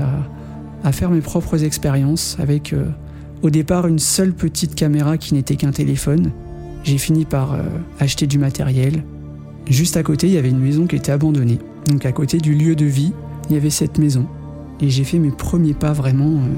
à, 0.83 0.91
faire 0.91 1.09
mes 1.09 1.21
propres 1.21 1.63
expériences 1.63 2.37
avec 2.39 2.73
euh, 2.73 2.85
au 3.41 3.49
départ 3.49 3.87
une 3.87 3.99
seule 3.99 4.33
petite 4.33 4.75
caméra 4.75 5.17
qui 5.17 5.33
n'était 5.33 5.55
qu'un 5.55 5.71
téléphone 5.71 6.31
j'ai 6.85 6.99
fini 6.99 7.25
par 7.25 7.53
euh, 7.53 7.63
acheter 7.99 8.27
du 8.27 8.37
matériel. 8.37 9.03
Juste 9.67 9.97
à 9.97 10.03
côté, 10.03 10.27
il 10.27 10.33
y 10.33 10.37
avait 10.37 10.51
une 10.51 10.59
maison 10.59 10.85
qui 10.85 10.95
était 10.95 11.11
abandonnée. 11.11 11.57
Donc 11.87 12.05
à 12.05 12.11
côté 12.11 12.37
du 12.37 12.53
lieu 12.53 12.75
de 12.75 12.85
vie, 12.85 13.11
il 13.49 13.55
y 13.55 13.57
avait 13.57 13.71
cette 13.71 13.97
maison. 13.97 14.27
Et 14.81 14.89
j'ai 14.91 15.03
fait 15.03 15.17
mes 15.17 15.31
premiers 15.31 15.73
pas 15.73 15.93
vraiment 15.93 16.29
euh, 16.29 16.53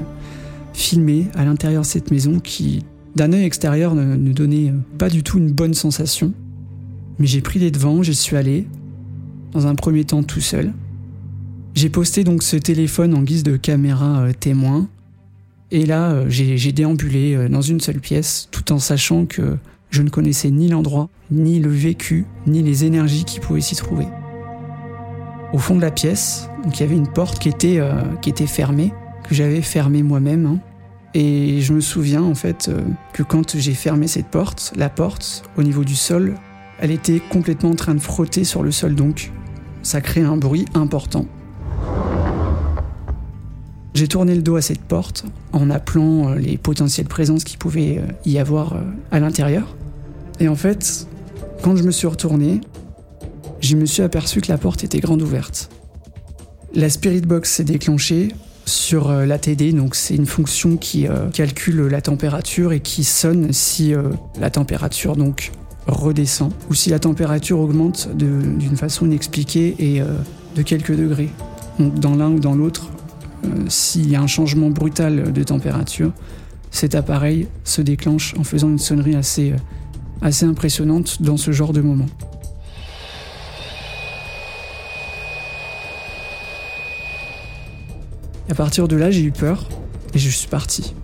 filmés 0.72 1.26
à 1.34 1.44
l'intérieur 1.44 1.82
de 1.82 1.86
cette 1.86 2.10
maison 2.10 2.40
qui, 2.40 2.84
d'un 3.16 3.32
œil 3.32 3.44
extérieur, 3.44 3.94
ne, 3.94 4.32
donnait 4.32 4.70
euh, 4.70 4.78
pas 4.98 5.08
du 5.08 5.22
tout 5.22 5.38
une 5.38 5.52
bonne 5.52 5.74
sensation. 5.74 6.32
Mais 7.18 7.26
j'ai 7.26 7.40
pris 7.40 7.58
les 7.58 7.70
devants, 7.70 8.02
j'y 8.02 8.14
suis 8.14 8.36
allé, 8.36 8.66
dans 9.52 9.66
un 9.66 9.74
premier 9.74 10.04
temps 10.04 10.22
tout 10.22 10.40
seul. 10.40 10.72
J'ai 11.74 11.90
posté 11.90 12.24
donc 12.24 12.42
ce 12.42 12.56
téléphone 12.56 13.14
en 13.14 13.22
guise 13.22 13.42
de 13.42 13.56
caméra 13.56 14.26
témoin. 14.38 14.88
Et 15.70 15.84
là, 15.84 16.28
j'ai 16.28 16.72
déambulé 16.72 17.48
dans 17.48 17.60
une 17.60 17.80
seule 17.80 18.00
pièce, 18.00 18.48
tout 18.50 18.72
en 18.72 18.78
sachant 18.78 19.26
que 19.26 19.58
je 19.90 20.02
ne 20.02 20.10
connaissais 20.10 20.50
ni 20.50 20.68
l'endroit, 20.68 21.08
ni 21.30 21.60
le 21.60 21.70
vécu, 21.70 22.26
ni 22.46 22.62
les 22.62 22.84
énergies 22.84 23.24
qui 23.24 23.40
pouvaient 23.40 23.60
s'y 23.60 23.76
trouver. 23.76 24.06
au 25.52 25.58
fond 25.58 25.76
de 25.76 25.80
la 25.80 25.90
pièce. 25.90 26.50
Il 26.66 26.78
y 26.78 26.82
avait 26.82 26.96
une 26.96 27.08
porte 27.08 27.38
qui 27.38 27.48
était, 27.48 27.78
euh, 27.78 28.02
qui 28.20 28.28
était 28.28 28.46
fermée, 28.46 28.92
que 29.28 29.34
j'avais 29.34 29.62
fermée 29.62 30.02
moi-même. 30.02 30.46
hein. 30.46 30.58
Et 31.14 31.60
je 31.60 31.72
me 31.72 31.80
souviens 31.80 32.22
en 32.22 32.34
fait 32.34 32.68
euh, 32.68 32.80
que 33.12 33.22
quand 33.22 33.56
j'ai 33.56 33.74
fermé 33.74 34.06
cette 34.08 34.26
porte, 34.26 34.72
la 34.76 34.88
porte, 34.88 35.42
au 35.56 35.62
niveau 35.62 35.84
du 35.84 35.94
sol, 35.94 36.34
elle 36.80 36.90
était 36.90 37.20
complètement 37.20 37.70
en 37.70 37.74
train 37.74 37.94
de 37.94 38.00
frotter 38.00 38.44
sur 38.44 38.62
le 38.62 38.70
sol, 38.70 38.94
donc 38.94 39.32
ça 39.82 40.00
crée 40.00 40.22
un 40.22 40.36
bruit 40.36 40.66
important. 40.74 41.26
J'ai 43.94 44.06
tourné 44.06 44.34
le 44.34 44.42
dos 44.42 44.56
à 44.56 44.62
cette 44.62 44.82
porte 44.82 45.24
en 45.52 45.70
appelant 45.70 46.30
euh, 46.30 46.34
les 46.36 46.56
potentielles 46.56 47.08
présences 47.08 47.44
qui 47.44 47.56
pouvaient 47.56 47.98
euh, 47.98 48.12
y 48.26 48.38
avoir 48.38 48.76
à 49.10 49.18
l'intérieur. 49.18 49.76
Et 50.40 50.48
en 50.48 50.54
fait, 50.54 51.08
quand 51.62 51.74
je 51.74 51.82
me 51.82 51.90
suis 51.90 52.06
retourné, 52.06 52.60
je 53.60 53.76
me 53.76 53.86
suis 53.86 54.02
aperçu 54.02 54.40
que 54.40 54.52
la 54.52 54.58
porte 54.58 54.84
était 54.84 55.00
grande 55.00 55.22
ouverte. 55.22 55.70
La 56.74 56.88
Spirit 56.90 57.22
Box 57.22 57.50
s'est 57.50 57.64
déclenchée 57.64 58.28
sur 58.68 59.10
euh, 59.10 59.26
l'ATD, 59.26 59.74
c'est 59.92 60.14
une 60.14 60.26
fonction 60.26 60.76
qui 60.76 61.08
euh, 61.08 61.28
calcule 61.30 61.86
la 61.86 62.00
température 62.00 62.72
et 62.72 62.80
qui 62.80 63.02
sonne 63.02 63.52
si 63.52 63.94
euh, 63.94 64.10
la 64.38 64.50
température 64.50 65.16
donc 65.16 65.50
redescend 65.86 66.52
ou 66.70 66.74
si 66.74 66.90
la 66.90 66.98
température 66.98 67.58
augmente 67.58 68.10
d'une 68.14 68.76
façon 68.76 69.06
inexpliquée 69.06 69.74
et 69.78 70.02
de 70.54 70.62
quelques 70.62 70.94
degrés. 70.94 71.30
Dans 71.78 72.14
l'un 72.14 72.30
ou 72.30 72.40
dans 72.40 72.54
l'autre, 72.54 72.90
s'il 73.68 74.10
y 74.10 74.14
a 74.14 74.20
un 74.20 74.26
changement 74.26 74.68
brutal 74.68 75.32
de 75.32 75.42
température, 75.42 76.12
cet 76.70 76.94
appareil 76.94 77.48
se 77.64 77.80
déclenche 77.80 78.34
en 78.38 78.44
faisant 78.44 78.68
une 78.68 78.78
sonnerie 78.78 79.16
assez, 79.16 79.54
assez 80.20 80.44
impressionnante 80.44 81.22
dans 81.22 81.38
ce 81.38 81.52
genre 81.52 81.72
de 81.72 81.80
moment. 81.80 82.06
À 88.50 88.54
partir 88.54 88.88
de 88.88 88.96
là, 88.96 89.10
j'ai 89.10 89.22
eu 89.22 89.30
peur 89.30 89.68
et 90.14 90.18
je 90.18 90.30
suis 90.30 90.48
parti. 90.48 90.94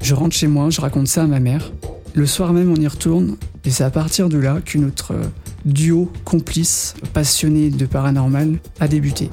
Je 0.00 0.14
rentre 0.14 0.34
chez 0.34 0.46
moi, 0.46 0.70
je 0.70 0.80
raconte 0.80 1.08
ça 1.08 1.24
à 1.24 1.26
ma 1.26 1.40
mère. 1.40 1.72
Le 2.14 2.24
soir 2.24 2.54
même, 2.54 2.72
on 2.72 2.76
y 2.76 2.86
retourne 2.86 3.36
et 3.66 3.70
c'est 3.70 3.84
à 3.84 3.90
partir 3.90 4.30
de 4.30 4.38
là 4.38 4.60
que 4.64 4.78
notre 4.78 5.12
euh, 5.12 5.24
duo 5.66 6.10
complice 6.24 6.94
passionné 7.12 7.68
de 7.68 7.84
paranormal 7.84 8.58
a 8.80 8.88
débuté. 8.88 9.28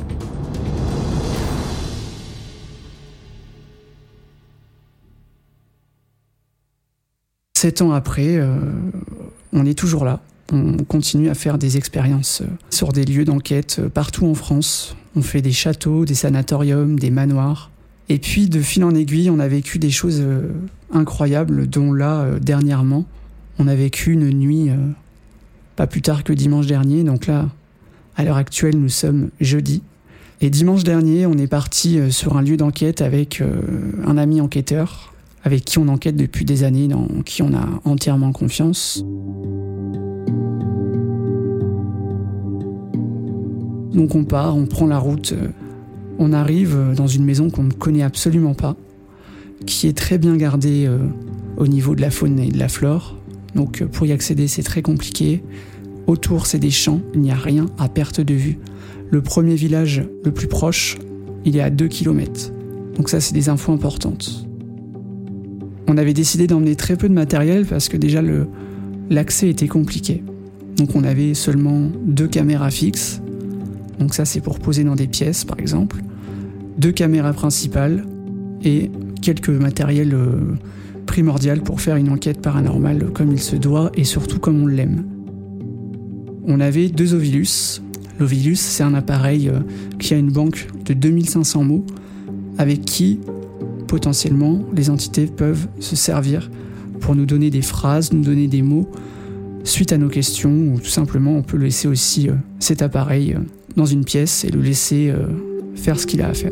Sept 7.56 7.82
ans 7.82 7.94
après, 7.94 8.36
euh, 8.36 8.58
on 9.54 9.66
est 9.66 9.78
toujours 9.78 10.04
là. 10.04 10.20
On 10.52 10.84
continue 10.84 11.30
à 11.30 11.34
faire 11.34 11.58
des 11.58 11.78
expériences 11.78 12.42
euh, 12.42 12.48
sur 12.70 12.92
des 12.92 13.06
lieux 13.06 13.24
d'enquête 13.24 13.80
partout 13.94 14.26
en 14.26 14.34
France. 14.34 14.98
On 15.16 15.22
fait 15.22 15.42
des 15.42 15.52
châteaux, 15.52 16.06
des 16.06 16.16
sanatoriums, 16.16 17.00
des 17.00 17.12
manoirs. 17.12 17.70
Et 18.10 18.18
puis, 18.18 18.50
de 18.50 18.62
fil 18.62 18.84
en 18.84 18.94
aiguille, 18.94 19.30
on 19.30 19.40
a 19.40 19.48
vécu 19.48 19.80
des 19.80 19.92
choses 19.92 20.22
euh, 20.22 20.50
incroyables, 20.92 21.68
dont 21.68 21.94
là, 21.94 22.22
euh, 22.22 22.40
dernièrement, 22.40 23.06
on 23.60 23.68
a 23.68 23.76
vécu 23.76 24.12
une 24.12 24.30
nuit 24.30 24.70
euh, 24.70 24.76
pas 25.76 25.88
plus 25.88 26.02
tard 26.02 26.24
que 26.24 26.34
dimanche 26.34 26.68
dernier. 26.68 27.04
Donc 27.04 27.28
là, 27.28 27.50
à 28.18 28.24
l'heure 28.24 28.38
actuelle, 28.38 28.78
nous 28.78 28.90
sommes 28.90 29.30
jeudi. 29.40 29.82
Et 30.42 30.50
dimanche 30.50 30.84
dernier, 30.84 31.26
on 31.26 31.34
est 31.34 31.48
parti 31.48 32.12
sur 32.12 32.36
un 32.36 32.42
lieu 32.42 32.58
d'enquête 32.58 33.02
avec 33.02 33.42
un 34.06 34.18
ami 34.18 34.42
enquêteur, 34.42 35.14
avec 35.46 35.64
qui 35.64 35.78
on 35.78 35.88
enquête 35.88 36.18
depuis 36.18 36.44
des 36.44 36.64
années, 36.64 36.90
dans 36.90 37.08
qui 37.24 37.42
on 37.44 37.54
a 37.54 37.66
entièrement 37.86 38.34
confiance. 38.34 39.06
Donc 43.94 44.16
on 44.16 44.24
part, 44.24 44.58
on 44.58 44.66
prend 44.66 44.88
la 44.88 44.98
route, 44.98 45.34
euh, 45.34 45.50
on 46.18 46.34
arrive 46.34 46.76
euh, 46.76 46.96
dans 46.96 47.08
une 47.08 47.24
maison 47.24 47.50
qu'on 47.50 47.64
ne 47.64 47.72
connaît 47.72 48.02
absolument 48.02 48.56
pas, 48.56 48.76
qui 49.66 49.88
est 49.88 49.98
très 49.98 50.18
bien 50.18 50.36
gardée 50.36 50.86
euh, 50.88 50.98
au 51.58 51.68
niveau 51.68 51.96
de 51.96 52.02
la 52.02 52.10
faune 52.10 52.40
et 52.40 52.50
de 52.50 52.58
la 52.58 52.70
flore. 52.70 53.18
Donc 53.56 53.84
pour 53.84 54.08
y 54.08 54.12
accéder, 54.12 54.48
c'est 54.48 54.64
très 54.64 54.82
compliqué. 54.82 55.44
Autour, 56.08 56.48
c'est 56.48 56.60
des 56.60 56.72
champs, 56.72 57.02
il 57.14 57.22
n'y 57.22 57.32
a 57.32 57.36
rien 57.36 57.68
à 57.78 57.88
perte 57.88 58.20
de 58.20 58.34
vue. 58.34 58.58
Le 59.12 59.22
premier 59.22 59.56
village 59.56 60.04
le 60.24 60.32
plus 60.32 60.48
proche, 60.48 60.98
il 61.46 61.56
est 61.56 61.62
à 61.62 61.70
2 61.70 61.88
km. 61.88 62.52
Donc 62.96 63.10
ça, 63.10 63.20
c'est 63.20 63.34
des 63.34 63.50
infos 63.50 63.72
importantes. 63.72 64.48
On 65.88 65.98
avait 65.98 66.14
décidé 66.14 66.48
d'emmener 66.48 66.76
très 66.76 66.96
peu 66.96 67.08
de 67.08 67.14
matériel 67.14 67.66
parce 67.66 67.90
que 67.90 67.98
déjà 67.98 68.22
l'accès 69.10 69.50
était 69.50 69.68
compliqué. 69.68 70.24
Donc 70.78 70.96
on 70.96 71.04
avait 71.04 71.36
seulement 71.36 71.92
deux 72.06 72.28
caméras 72.28 72.72
fixes. 72.72 73.23
Donc 74.04 74.16
ça 74.16 74.26
c'est 74.26 74.42
pour 74.42 74.60
poser 74.60 74.84
dans 74.84 74.96
des 74.96 75.08
pièces 75.08 75.46
par 75.46 75.58
exemple. 75.62 76.02
Deux 76.78 76.92
caméras 76.92 77.32
principales 77.32 78.06
et 78.62 78.92
quelques 79.22 79.48
matériels 79.48 80.14
euh, 80.14 80.58
primordial 81.06 81.62
pour 81.62 81.80
faire 81.80 81.96
une 81.96 82.10
enquête 82.10 82.42
paranormale 82.42 83.12
comme 83.14 83.32
il 83.32 83.40
se 83.40 83.56
doit 83.56 83.94
et 83.96 84.04
surtout 84.04 84.40
comme 84.40 84.62
on 84.62 84.68
l'aime. 84.68 85.06
On 86.46 86.60
avait 86.60 86.90
deux 86.90 87.14
Ovilus. 87.14 87.82
L'Ovilus, 88.20 88.58
c'est 88.58 88.84
un 88.84 88.94
appareil 88.94 89.48
euh, 89.48 89.62
qui 90.00 90.14
a 90.14 90.18
une 90.18 90.32
banque 90.32 90.68
de 90.84 90.94
2500 90.94 91.64
mots 91.64 91.86
avec 92.58 92.82
qui 92.82 93.22
potentiellement 93.88 94.64
les 94.76 94.90
entités 94.90 95.28
peuvent 95.28 95.70
se 95.80 95.96
servir 95.96 96.52
pour 97.00 97.16
nous 97.16 97.26
donner 97.26 97.50
des 97.50 97.62
phrases, 97.62 98.12
nous 98.12 98.24
donner 98.24 98.48
des 98.48 98.64
mots 98.64 98.92
suite 99.64 99.94
à 99.94 99.98
nos 99.98 100.10
questions 100.10 100.74
ou 100.74 100.80
tout 100.82 100.90
simplement 100.90 101.38
on 101.38 101.42
peut 101.42 101.56
laisser 101.56 101.88
aussi 101.88 102.30
euh, 102.30 102.34
cet 102.60 102.82
appareil 102.82 103.34
euh, 103.34 103.40
dans 103.76 103.86
une 103.86 104.06
pièce 104.06 104.46
et 104.46 104.52
le 104.52 104.62
laisser 104.62 105.10
euh, 105.10 105.28
faire 105.76 106.00
ce 106.00 106.06
qu'il 106.06 106.22
a 106.22 106.30
à 106.30 106.34
faire. 106.34 106.52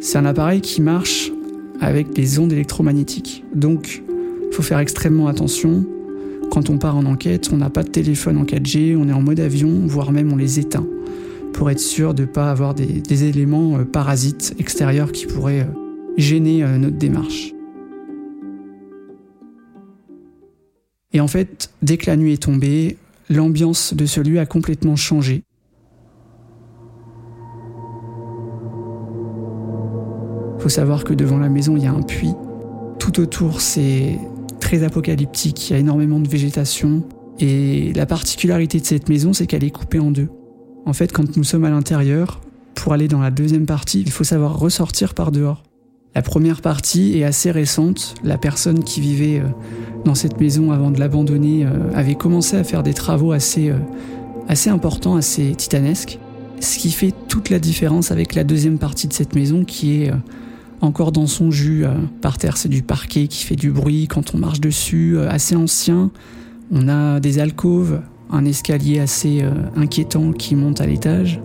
C'est 0.00 0.18
un 0.18 0.24
appareil 0.24 0.60
qui 0.60 0.80
marche 0.80 1.32
avec 1.80 2.12
des 2.12 2.38
ondes 2.38 2.52
électromagnétiques. 2.52 3.44
Donc, 3.54 4.02
il 4.48 4.54
faut 4.54 4.62
faire 4.62 4.78
extrêmement 4.78 5.28
attention. 5.28 5.84
Quand 6.50 6.70
on 6.70 6.78
part 6.78 6.96
en 6.96 7.06
enquête, 7.06 7.50
on 7.52 7.56
n'a 7.56 7.70
pas 7.70 7.82
de 7.82 7.88
téléphone 7.88 8.36
en 8.38 8.44
4G, 8.44 8.96
on 8.96 9.08
est 9.08 9.12
en 9.12 9.22
mode 9.22 9.40
avion, 9.40 9.86
voire 9.86 10.12
même 10.12 10.32
on 10.32 10.36
les 10.36 10.60
éteint, 10.60 10.86
pour 11.52 11.70
être 11.70 11.80
sûr 11.80 12.14
de 12.14 12.22
ne 12.22 12.28
pas 12.28 12.50
avoir 12.50 12.74
des, 12.74 13.24
éléments 13.24 13.78
euh, 13.78 13.84
parasites 13.84 14.54
extérieurs 14.58 15.10
qui 15.10 15.26
pourraient 15.26 15.62
euh, 15.62 16.16
gêner 16.16 16.64
notre 16.78 16.96
démarche. 16.96 17.54
Et 21.12 21.20
en 21.20 21.28
fait, 21.28 21.70
dès 21.82 21.96
que 21.96 22.06
la 22.06 22.16
nuit 22.16 22.34
est 22.34 22.42
tombée, 22.42 22.98
l'ambiance 23.30 23.94
de 23.94 24.04
ce 24.04 24.20
lieu 24.20 24.38
a 24.38 24.46
complètement 24.46 24.96
changé. 24.96 25.44
Faut 30.64 30.70
savoir 30.70 31.04
que 31.04 31.12
devant 31.12 31.36
la 31.36 31.50
maison, 31.50 31.76
il 31.76 31.82
y 31.82 31.86
a 31.86 31.92
un 31.92 32.00
puits. 32.00 32.32
Tout 32.98 33.20
autour, 33.20 33.60
c'est 33.60 34.18
très 34.60 34.82
apocalyptique, 34.82 35.68
il 35.68 35.72
y 35.74 35.76
a 35.76 35.78
énormément 35.78 36.18
de 36.20 36.26
végétation. 36.26 37.02
Et 37.38 37.92
la 37.92 38.06
particularité 38.06 38.80
de 38.80 38.86
cette 38.86 39.10
maison, 39.10 39.34
c'est 39.34 39.46
qu'elle 39.46 39.62
est 39.62 39.70
coupée 39.70 39.98
en 39.98 40.10
deux. 40.10 40.30
En 40.86 40.94
fait, 40.94 41.12
quand 41.12 41.36
nous 41.36 41.44
sommes 41.44 41.66
à 41.66 41.68
l'intérieur, 41.68 42.40
pour 42.74 42.94
aller 42.94 43.08
dans 43.08 43.20
la 43.20 43.30
deuxième 43.30 43.66
partie, 43.66 44.00
il 44.00 44.10
faut 44.10 44.24
savoir 44.24 44.58
ressortir 44.58 45.12
par 45.12 45.32
dehors. 45.32 45.64
La 46.14 46.22
première 46.22 46.62
partie 46.62 47.18
est 47.18 47.24
assez 47.24 47.50
récente. 47.50 48.14
La 48.24 48.38
personne 48.38 48.84
qui 48.84 49.02
vivait 49.02 49.40
euh, 49.40 49.48
dans 50.06 50.14
cette 50.14 50.40
maison 50.40 50.72
avant 50.72 50.90
de 50.90 50.98
l'abandonner 50.98 51.66
euh, 51.66 51.92
avait 51.94 52.14
commencé 52.14 52.56
à 52.56 52.64
faire 52.64 52.82
des 52.82 52.94
travaux 52.94 53.32
assez, 53.32 53.68
euh, 53.68 53.76
assez 54.48 54.70
importants, 54.70 55.16
assez 55.16 55.54
titanesques. 55.54 56.18
Ce 56.60 56.78
qui 56.78 56.90
fait 56.90 57.12
toute 57.28 57.50
la 57.50 57.58
différence 57.58 58.10
avec 58.10 58.34
la 58.34 58.44
deuxième 58.44 58.78
partie 58.78 59.08
de 59.08 59.12
cette 59.12 59.34
maison 59.34 59.66
qui 59.66 60.04
est 60.04 60.10
encore 60.84 61.12
dans 61.12 61.26
son 61.26 61.50
jus. 61.50 61.84
euh, 61.84 61.94
par 62.20 62.38
terre, 62.38 62.56
c'est 62.56 62.68
du 62.68 62.82
parquet 62.82 63.26
qui 63.26 63.44
fait 63.44 63.56
du 63.56 63.70
bruit 63.70 64.06
quand 64.06 64.34
on 64.34 64.38
marche 64.38 64.60
dessus, 64.60 65.16
euh, 65.16 65.28
assez 65.28 65.56
ancien. 65.56 66.10
On 66.70 66.88
a 66.88 67.20
des 67.20 67.38
alcôves, 67.38 68.00
un 68.30 68.44
escalier 68.44 69.00
assez 69.00 69.42
euh, 69.42 69.50
inquiétant 69.76 70.32
qui 70.32 70.54
monte 70.54 70.80
à 70.80 70.86
l'étage. 70.86 71.40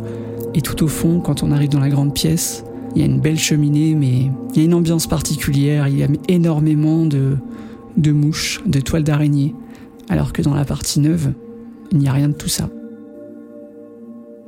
Et 0.53 0.61
tout 0.61 0.83
au 0.83 0.87
fond, 0.87 1.19
quand 1.19 1.43
on 1.43 1.51
arrive 1.51 1.69
dans 1.69 1.79
la 1.79 1.89
grande 1.89 2.13
pièce, 2.13 2.63
il 2.95 3.01
y 3.01 3.03
a 3.03 3.07
une 3.07 3.19
belle 3.19 3.37
cheminée, 3.37 3.95
mais 3.95 4.31
il 4.53 4.57
y 4.57 4.61
a 4.61 4.63
une 4.63 4.73
ambiance 4.73 5.07
particulière. 5.07 5.87
Il 5.87 5.97
y 5.97 6.03
a 6.03 6.07
énormément 6.27 7.05
de, 7.05 7.37
de 7.97 8.11
mouches, 8.11 8.61
de 8.65 8.79
toiles 8.79 9.03
d'araignée. 9.03 9.53
Alors 10.09 10.33
que 10.33 10.41
dans 10.41 10.55
la 10.55 10.65
partie 10.65 10.99
neuve, 10.99 11.33
il 11.91 11.99
n'y 11.99 12.07
a 12.07 12.13
rien 12.13 12.29
de 12.29 12.33
tout 12.33 12.49
ça. 12.49 12.69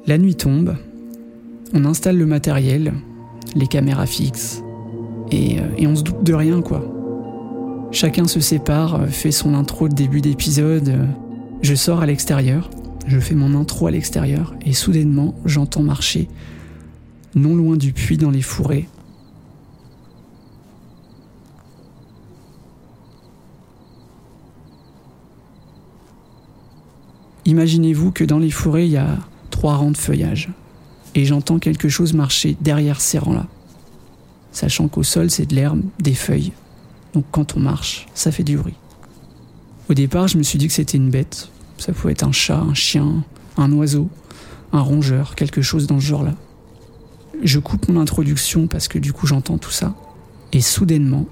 La 0.08 0.18
nuit 0.18 0.36
tombe, 0.36 0.76
on 1.74 1.86
installe 1.86 2.18
le 2.18 2.26
matériel, 2.26 2.94
les 3.56 3.68
caméras 3.68 4.08
fixes, 4.08 4.64
et, 5.32 5.60
euh, 5.60 5.64
et 5.78 5.88
on 5.88 5.96
se 5.96 6.04
doute 6.04 6.24
de 6.24 6.34
rien 6.34 6.62
quoi. 6.62 6.84
Chacun 7.92 8.28
se 8.28 8.40
sépare, 8.40 8.96
euh, 9.02 9.08
fait 9.08 9.32
son 9.32 9.54
intro 9.54 9.88
de 9.90 9.94
début 9.94 10.22
d'épisode. 10.22 10.90
euh, 10.90 11.06
Je 11.62 11.76
sors 11.76 12.02
à 12.02 12.06
l'extérieur, 12.06 12.70
je 13.08 13.20
fais 13.20 13.36
mon 13.36 13.54
intro 13.60 13.88
à 13.88 13.92
l'extérieur, 13.92 14.54
et 14.66 14.74
soudainement 14.74 15.36
j'entends 15.46 15.84
marcher, 15.84 16.28
non 17.36 17.56
loin 17.56 17.76
du 17.78 17.92
puits 17.94 18.18
dans 18.18 18.32
les 18.32 18.42
fourrés. 18.42 18.88
Imaginez-vous 27.46 28.12
que 28.12 28.24
dans 28.24 28.40
les 28.40 28.52
fourrés, 28.52 28.86
il 28.86 28.92
y 28.92 28.98
a 28.98 29.18
trois 29.50 29.76
rangs 29.76 29.92
de 29.92 29.98
feuillage. 29.98 30.50
et 31.14 31.26
j'entends 31.26 31.60
quelque 31.60 31.90
chose 31.90 32.14
marcher 32.14 32.56
derrière 32.62 33.02
ces 33.02 33.20
rangs-là. 33.20 33.46
Sachant 34.52 34.88
qu'au 34.88 35.04
sol, 35.04 35.30
c'est 35.30 35.46
de 35.46 35.56
l'herbe, 35.56 35.82
des 36.00 36.14
feuilles. 36.14 36.52
Donc 37.14 37.26
quand 37.32 37.56
on 37.56 37.60
marche, 37.60 38.08
ça 38.14 38.32
fait 38.32 38.44
du 38.44 38.58
bruit. 38.58 38.76
Au 39.90 39.94
départ, 39.94 40.28
je 40.28 40.38
me 40.38 40.44
suis 40.44 40.58
dit 40.58 40.68
que 40.68 40.74
c'était 40.74 40.98
une 40.98 41.10
bête. 41.10 41.50
Ça 41.78 41.94
pouvait 41.94 42.14
être 42.14 42.24
un 42.24 42.32
chat, 42.32 42.60
un 42.60 42.74
chien, 42.74 43.24
un 43.58 43.72
oiseau, 43.72 44.10
un 44.72 44.82
rongeur, 44.82 45.36
quelque 45.36 45.62
chose 45.62 45.88
dans 45.88 46.00
ce 46.00 46.06
genre-là. 46.06 46.36
Je 47.44 47.60
coupe 47.60 47.90
mon 47.90 48.00
introduction 48.00 48.68
parce 48.68 48.88
que 48.88 49.00
du 49.00 49.14
coup 49.14 49.28
j'entends 49.28 49.58
tout 49.58 49.72
ça. 49.72 49.96
Et 50.54 50.62
soudainement, 50.62 51.26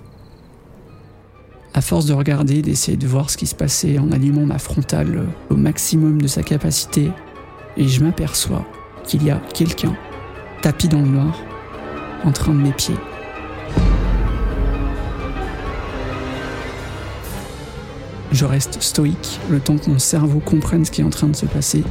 à 1.73 1.81
force 1.81 2.05
de 2.05 2.13
regarder, 2.13 2.61
d'essayer 2.61 2.97
de 2.97 3.07
voir 3.07 3.29
ce 3.29 3.37
qui 3.37 3.45
se 3.45 3.55
passait 3.55 3.99
en 3.99 4.11
allumant 4.11 4.45
ma 4.45 4.59
frontale 4.59 5.27
au 5.49 5.55
maximum 5.55 6.21
de 6.21 6.27
sa 6.27 6.41
capacité, 6.41 7.11
et 7.77 7.87
je 7.87 8.03
m'aperçois 8.03 8.65
qu'il 9.03 9.23
y 9.23 9.29
a 9.29 9.39
quelqu'un, 9.53 9.95
tapis 10.61 10.87
dans 10.87 11.01
le 11.01 11.07
noir, 11.07 11.39
en 12.23 12.31
train 12.31 12.53
de 12.53 12.59
m'épier. 12.59 12.95
Je 18.39 18.45
reste 18.45 18.81
stoïque 18.81 19.37
le 19.49 19.59
temps 19.59 19.75
que 19.75 19.89
mon 19.89 19.99
cerveau 19.99 20.39
comprenne 20.39 20.85
ce 20.85 20.91
qui 20.91 21.01
est 21.01 21.03
en 21.03 21.09
train 21.09 21.27
de 21.27 21.35
se 21.35 21.45
passer. 21.45 21.83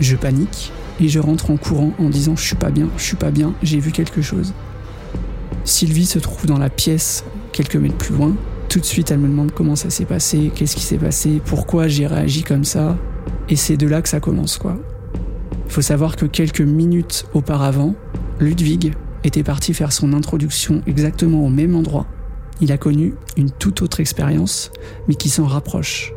Je 0.00 0.16
panique 0.16 0.72
et 0.98 1.10
je 1.10 1.20
rentre 1.20 1.50
en 1.50 1.58
courant 1.58 1.92
en 1.98 2.08
disant 2.08 2.36
je 2.36 2.42
suis 2.42 2.56
pas 2.56 2.70
bien, 2.70 2.88
je 2.96 3.02
suis 3.02 3.16
pas 3.16 3.30
bien, 3.30 3.52
j'ai 3.62 3.78
vu 3.78 3.92
quelque 3.92 4.22
chose. 4.22 4.54
Sylvie 5.64 6.06
se 6.06 6.18
trouve 6.18 6.46
dans 6.46 6.56
la 6.56 6.70
pièce 6.70 7.22
quelques 7.52 7.76
mètres 7.76 7.98
plus 7.98 8.14
loin. 8.14 8.34
Tout 8.70 8.80
de 8.80 8.84
suite, 8.86 9.10
elle 9.10 9.18
me 9.18 9.28
demande 9.28 9.52
comment 9.52 9.76
ça 9.76 9.90
s'est 9.90 10.06
passé, 10.06 10.50
qu'est-ce 10.54 10.74
qui 10.74 10.84
s'est 10.84 10.96
passé, 10.96 11.42
pourquoi 11.44 11.86
j'ai 11.86 12.06
réagi 12.06 12.44
comme 12.44 12.64
ça. 12.64 12.96
Et 13.50 13.56
c'est 13.56 13.76
de 13.76 13.86
là 13.86 14.00
que 14.00 14.08
ça 14.08 14.20
commence, 14.20 14.56
quoi. 14.56 14.74
Faut 15.68 15.82
savoir 15.82 16.16
que 16.16 16.24
quelques 16.24 16.62
minutes 16.62 17.26
auparavant, 17.34 17.94
Ludwig 18.40 18.94
était 19.22 19.42
parti 19.42 19.74
faire 19.74 19.92
son 19.92 20.14
introduction 20.14 20.80
exactement 20.86 21.44
au 21.44 21.50
même 21.50 21.76
endroit. 21.76 22.06
Il 22.60 22.72
a 22.72 22.78
connu 22.78 23.14
une 23.36 23.50
toute 23.50 23.82
autre 23.82 24.00
expérience, 24.00 24.72
mais 25.06 25.14
qui 25.14 25.28
s'en 25.30 25.46
rapproche. 25.46 26.12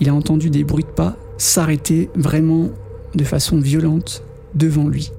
Il 0.00 0.08
a 0.08 0.14
entendu 0.14 0.50
des 0.50 0.64
bruits 0.64 0.84
de 0.84 0.88
pas 0.88 1.16
s'arrêter 1.38 2.10
vraiment 2.14 2.70
de 3.14 3.24
façon 3.24 3.58
violente 3.58 4.22
devant 4.54 4.88
lui, 4.88 5.12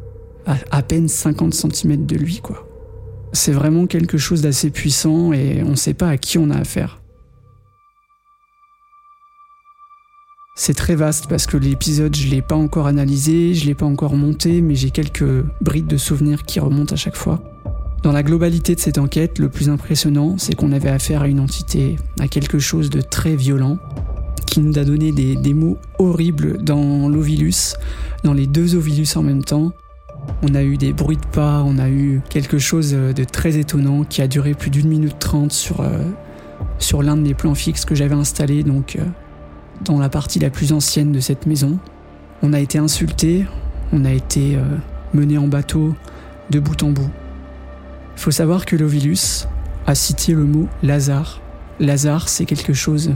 à 0.45 0.81
peine 0.83 1.07
50 1.07 1.53
cm 1.53 2.05
de 2.05 2.15
lui, 2.15 2.39
quoi. 2.41 2.67
C'est 3.33 3.51
vraiment 3.51 3.87
quelque 3.87 4.17
chose 4.17 4.41
d'assez 4.41 4.69
puissant 4.69 5.33
et 5.33 5.61
on 5.63 5.71
ne 5.71 5.75
sait 5.75 5.93
pas 5.93 6.09
à 6.09 6.17
qui 6.17 6.37
on 6.37 6.49
a 6.49 6.57
affaire. 6.57 7.01
C'est 10.55 10.73
très 10.73 10.95
vaste 10.95 11.27
parce 11.27 11.45
que 11.45 11.55
l'épisode, 11.55 12.15
je 12.15 12.29
l'ai 12.29 12.41
pas 12.41 12.55
encore 12.55 12.87
analysé, 12.87 13.53
je 13.53 13.65
l'ai 13.67 13.75
pas 13.75 13.85
encore 13.85 14.15
monté, 14.15 14.61
mais 14.61 14.73
j'ai 14.73 14.89
quelques 14.89 15.45
brides 15.61 15.85
de 15.85 15.97
souvenirs 15.97 16.43
qui 16.43 16.59
remontent 16.59 16.93
à 16.93 16.97
chaque 16.97 17.15
fois. 17.15 17.43
Dans 18.03 18.11
la 18.11 18.23
globalité 18.23 18.75
de 18.75 18.79
cette 18.79 18.99
enquête, 18.99 19.39
le 19.39 19.49
plus 19.49 19.69
impressionnant, 19.69 20.35
c'est 20.37 20.55
qu'on 20.55 20.71
avait 20.71 20.89
affaire 20.89 21.23
à 21.23 21.27
une 21.27 21.39
entité, 21.39 21.95
à 22.19 22.27
quelque 22.27 22.59
chose 22.59 22.89
de 22.89 23.01
très 23.01 23.35
violent, 23.35 23.79
qui 24.45 24.59
nous 24.61 24.77
a 24.77 24.83
donné 24.83 25.11
des, 25.11 25.53
mots 25.53 25.77
horribles 25.99 26.63
dans 26.63 27.09
l'ovilus, 27.09 27.75
dans 28.23 28.33
les 28.33 28.47
deux 28.47 28.75
ovilus 28.75 29.15
en 29.15 29.23
même 29.23 29.43
temps. 29.43 29.71
On 30.43 30.55
a 30.55 30.63
eu 30.63 30.77
des 30.77 30.93
bruits 30.93 31.17
de 31.17 31.25
pas, 31.25 31.63
on 31.65 31.77
a 31.79 31.89
eu 31.89 32.21
quelque 32.29 32.59
chose 32.59 32.91
de 32.91 33.23
très 33.23 33.57
étonnant 33.57 34.03
qui 34.03 34.21
a 34.21 34.27
duré 34.27 34.53
plus 34.53 34.69
d'une 34.69 34.87
minute 34.87 35.19
trente 35.19 35.51
sur, 35.51 35.81
euh, 35.81 37.01
l'un 37.01 37.17
de 37.17 37.21
mes 37.21 37.33
plans 37.33 37.55
fixes 37.55 37.85
que 37.85 37.95
j'avais 37.95 38.15
installé, 38.15 38.63
donc 38.63 38.95
euh, 38.95 39.03
dans 39.83 39.99
la 39.99 40.09
partie 40.09 40.39
la 40.39 40.49
plus 40.49 40.71
ancienne 40.71 41.11
de 41.11 41.19
cette 41.19 41.45
maison. 41.45 41.77
On 42.41 42.53
a 42.53 42.59
été 42.59 42.77
insulté, 42.77 43.45
on 43.91 44.05
a 44.05 44.11
été 44.11 44.55
euh, 44.55 44.61
mené 45.13 45.37
en 45.37 45.47
bateau 45.47 45.95
de 46.51 46.59
bout 46.59 46.81
en 46.83 46.91
bout. 46.91 47.09
Faut 48.17 48.31
savoir 48.31 48.65
que 48.65 48.75
l'Ovilus 48.75 49.47
a 49.85 49.95
cité 49.95 50.33
le 50.33 50.43
mot 50.43 50.67
Lazare. 50.83 51.39
Lazare, 51.79 52.27
c'est 52.27 52.45
quelque 52.45 52.73
chose 52.73 53.13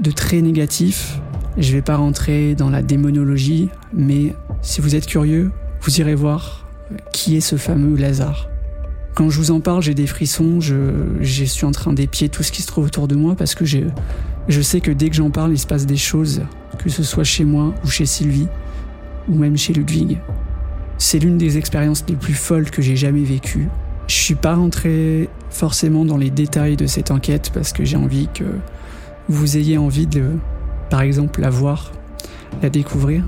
de 0.00 0.10
très 0.10 0.42
négatif. 0.42 1.18
Je 1.56 1.72
vais 1.72 1.82
pas 1.82 1.96
rentrer 1.96 2.54
dans 2.54 2.68
la 2.68 2.82
démonologie, 2.82 3.70
mais 3.94 4.34
si 4.60 4.82
vous 4.82 4.94
êtes 4.94 5.06
curieux, 5.06 5.50
vous 5.80 5.98
irez 5.98 6.14
voir 6.14 6.66
qui 7.12 7.36
est 7.36 7.40
ce 7.40 7.56
fameux 7.56 7.96
Lazare. 7.96 8.48
Quand 9.14 9.30
je 9.30 9.38
vous 9.38 9.50
en 9.50 9.60
parle, 9.60 9.82
j'ai 9.82 9.94
des 9.94 10.06
frissons, 10.06 10.60
je, 10.60 10.74
je 11.22 11.44
suis 11.44 11.64
en 11.64 11.72
train 11.72 11.94
d'épier 11.94 12.28
tout 12.28 12.42
ce 12.42 12.52
qui 12.52 12.60
se 12.60 12.66
trouve 12.66 12.84
autour 12.84 13.08
de 13.08 13.16
moi 13.16 13.34
parce 13.34 13.54
que 13.54 13.64
je 13.64 14.60
sais 14.60 14.80
que 14.82 14.90
dès 14.90 15.08
que 15.08 15.16
j'en 15.16 15.30
parle, 15.30 15.52
il 15.52 15.58
se 15.58 15.66
passe 15.66 15.86
des 15.86 15.96
choses, 15.96 16.42
que 16.78 16.90
ce 16.90 17.02
soit 17.02 17.24
chez 17.24 17.44
moi 17.44 17.74
ou 17.82 17.88
chez 17.88 18.04
Sylvie, 18.04 18.48
ou 19.26 19.34
même 19.36 19.56
chez 19.56 19.72
Ludwig. 19.72 20.18
C'est 20.98 21.18
l'une 21.18 21.38
des 21.38 21.56
expériences 21.56 22.04
les 22.08 22.14
plus 22.14 22.34
folles 22.34 22.70
que 22.70 22.82
j'ai 22.82 22.96
jamais 22.96 23.24
vécues. 23.24 23.68
Je 24.06 24.14
suis 24.14 24.34
pas 24.34 24.54
rentré 24.54 25.28
forcément 25.50 26.04
dans 26.04 26.16
les 26.16 26.30
détails 26.30 26.76
de 26.76 26.86
cette 26.86 27.10
enquête 27.10 27.50
parce 27.52 27.72
que 27.72 27.84
j'ai 27.84 27.96
envie 27.96 28.28
que 28.32 28.44
vous 29.28 29.56
ayez 29.56 29.78
envie 29.78 30.06
de, 30.06 30.30
par 30.90 31.00
exemple, 31.00 31.40
la 31.40 31.50
voir, 31.50 31.92
la 32.62 32.70
découvrir. 32.70 33.24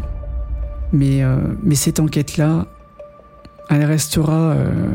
Mais, 0.92 1.22
euh, 1.22 1.38
cette 1.74 2.00
enquête-là, 2.00 2.66
elle 3.70 3.84
restera 3.84 4.52
euh, 4.52 4.94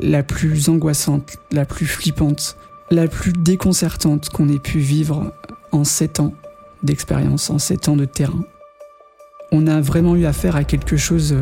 la 0.00 0.22
plus 0.22 0.68
angoissante, 0.68 1.36
la 1.52 1.64
plus 1.64 1.86
flippante, 1.86 2.56
la 2.90 3.08
plus 3.08 3.32
déconcertante 3.32 4.30
qu'on 4.30 4.48
ait 4.48 4.58
pu 4.58 4.78
vivre 4.78 5.32
en 5.72 5.84
sept 5.84 6.20
ans 6.20 6.32
d'expérience, 6.82 7.50
en 7.50 7.58
sept 7.58 7.88
ans 7.88 7.96
de 7.96 8.04
terrain. 8.04 8.44
On 9.52 9.66
a 9.66 9.80
vraiment 9.80 10.16
eu 10.16 10.26
affaire 10.26 10.56
à 10.56 10.64
quelque 10.64 10.96
chose 10.96 11.34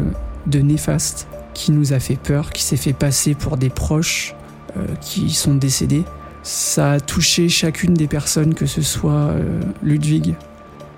de 0.46 0.59
néfaste 0.59 1.28
qui 1.54 1.72
nous 1.72 1.92
a 1.92 2.00
fait 2.00 2.16
peur, 2.16 2.50
qui 2.50 2.62
s'est 2.62 2.76
fait 2.76 2.92
passer 2.92 3.34
pour 3.34 3.56
des 3.56 3.70
proches 3.70 4.34
euh, 4.76 4.86
qui 5.00 5.30
sont 5.30 5.54
décédés. 5.54 6.04
Ça 6.42 6.92
a 6.92 7.00
touché 7.00 7.48
chacune 7.48 7.94
des 7.94 8.08
personnes, 8.08 8.54
que 8.54 8.66
ce 8.66 8.82
soit 8.82 9.12
euh, 9.30 9.60
Ludwig, 9.82 10.34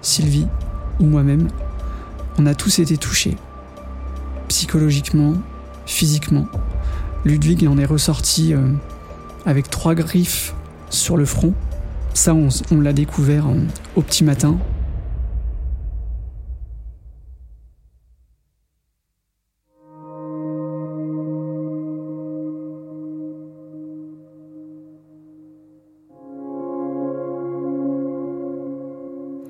Sylvie 0.00 0.46
ou 1.00 1.06
moi-même. 1.06 1.48
On 2.38 2.46
a 2.46 2.54
tous 2.54 2.78
été 2.78 2.96
touchés, 2.96 3.36
psychologiquement, 4.48 5.34
physiquement. 5.86 6.48
Ludwig 7.24 7.66
en 7.66 7.78
est 7.78 7.84
ressorti 7.84 8.54
euh, 8.54 8.68
avec 9.46 9.70
trois 9.70 9.94
griffes 9.94 10.54
sur 10.90 11.16
le 11.16 11.24
front, 11.24 11.54
ça, 12.14 12.32
on, 12.34 12.80
l'a 12.80 12.92
découvert 12.92 13.46
au 13.96 14.02
petit 14.02 14.22
matin. 14.22 14.56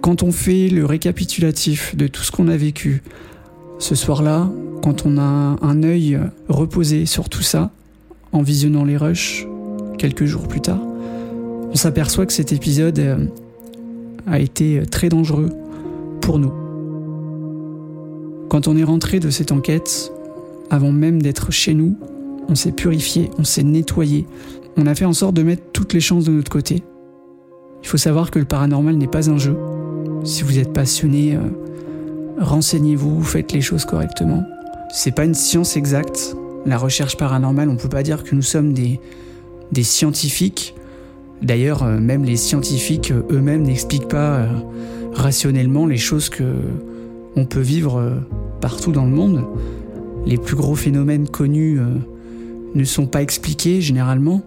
Quand 0.05 0.23
on 0.23 0.33
fait 0.33 0.69
le 0.69 0.85
récapitulatif 0.85 1.97
de 1.97 2.09
tout 2.09 2.23
ce 2.23 2.31
qu'on 2.31 2.49
a 2.49 2.59
vécu 2.59 3.03
ce 3.79 3.95
soir-là, 3.95 4.51
quand 4.83 5.07
on 5.07 5.17
a 5.17 5.57
un 5.63 5.83
œil 5.83 6.21
reposé 6.47 7.07
sur 7.07 7.31
tout 7.31 7.41
ça, 7.41 7.71
en 8.31 8.43
visionnant 8.43 8.85
les 8.85 8.99
rushs 8.99 9.47
quelques 9.97 10.27
jours 10.27 10.47
plus 10.47 10.61
tard, 10.61 10.83
on 11.71 11.75
s'aperçoit 11.75 12.27
que 12.27 12.35
cet 12.35 12.53
épisode 12.53 12.99
euh, 12.99 13.17
a 14.27 14.41
été 14.41 14.83
très 14.91 15.09
dangereux 15.09 15.49
pour 16.21 16.39
nous. 16.39 16.53
Quand 18.51 18.69
on 18.69 18.77
est 18.77 18.85
rentré 18.85 19.21
de 19.21 19.31
cette 19.31 19.53
enquête, 19.53 20.13
avant 20.69 20.93
même 20.93 21.23
d'être 21.23 21.51
chez 21.51 21.73
nous, 21.73 21.97
on 22.51 22.55
s'est 22.55 22.73
purifié, 22.73 23.31
on 23.39 23.45
s'est 23.45 23.63
nettoyé, 23.63 24.27
on 24.77 24.85
a 24.85 24.95
fait 24.95 25.07
en 25.07 25.15
sorte 25.15 25.35
de 25.35 25.43
mettre 25.43 25.63
toutes 25.73 25.95
les 25.95 26.01
chances 26.01 26.27
de 26.27 26.33
notre 26.33 26.51
côté. 26.51 26.83
Il 27.83 27.89
faut 27.89 27.97
savoir 27.97 28.31
que 28.31 28.39
le 28.39 28.45
paranormal 28.45 28.97
n'est 28.97 29.07
pas 29.07 29.31
un 29.31 29.39
jeu. 29.39 29.57
Si 30.25 30.43
vous 30.43 30.59
êtes 30.59 30.73
passionné, 30.73 31.37
euh, 31.37 31.41
renseignez-vous, 32.39 33.23
faites 33.23 33.53
les 33.53 33.61
choses 33.61 33.85
correctement. 33.85 34.43
C'est 34.91 35.15
pas 35.15 35.27
une 35.27 35.35
science 35.35 35.77
exacte. 35.77 36.35
La 36.65 36.79
recherche 36.79 37.19
paranormale, 37.19 37.69
on 37.69 37.77
peut 37.77 37.91
pas 37.91 38.03
dire 38.03 38.25
que 38.25 38.35
nous 38.35 38.43
sommes 38.43 38.73
des, 38.73 39.01
des 39.71 39.83
scientifiques. 39.83 40.75
D'ailleurs, 41.43 41.83
euh, 41.83 41.99
même 41.99 42.25
les 42.25 42.37
scientifiques 42.37 43.11
euh, 43.11 43.23
eux-mêmes 43.31 43.65
n'expliquent 43.65 44.09
pas 44.09 44.49
rationnellement 45.13 45.87
les 45.87 45.99
choses 45.99 46.31
que 46.31 46.55
on 47.37 47.45
peut 47.45 47.61
vivre 47.61 48.23
partout 48.63 48.93
dans 48.93 49.05
le 49.05 49.11
monde. 49.11 49.45
Les 50.25 50.39
plus 50.39 50.57
gros 50.57 50.75
phénomènes 50.75 51.29
connus 51.29 51.81
ne 52.75 52.85
sont 52.85 53.07
pas 53.07 53.23
expliqués 53.23 53.81
généralement. 53.81 54.43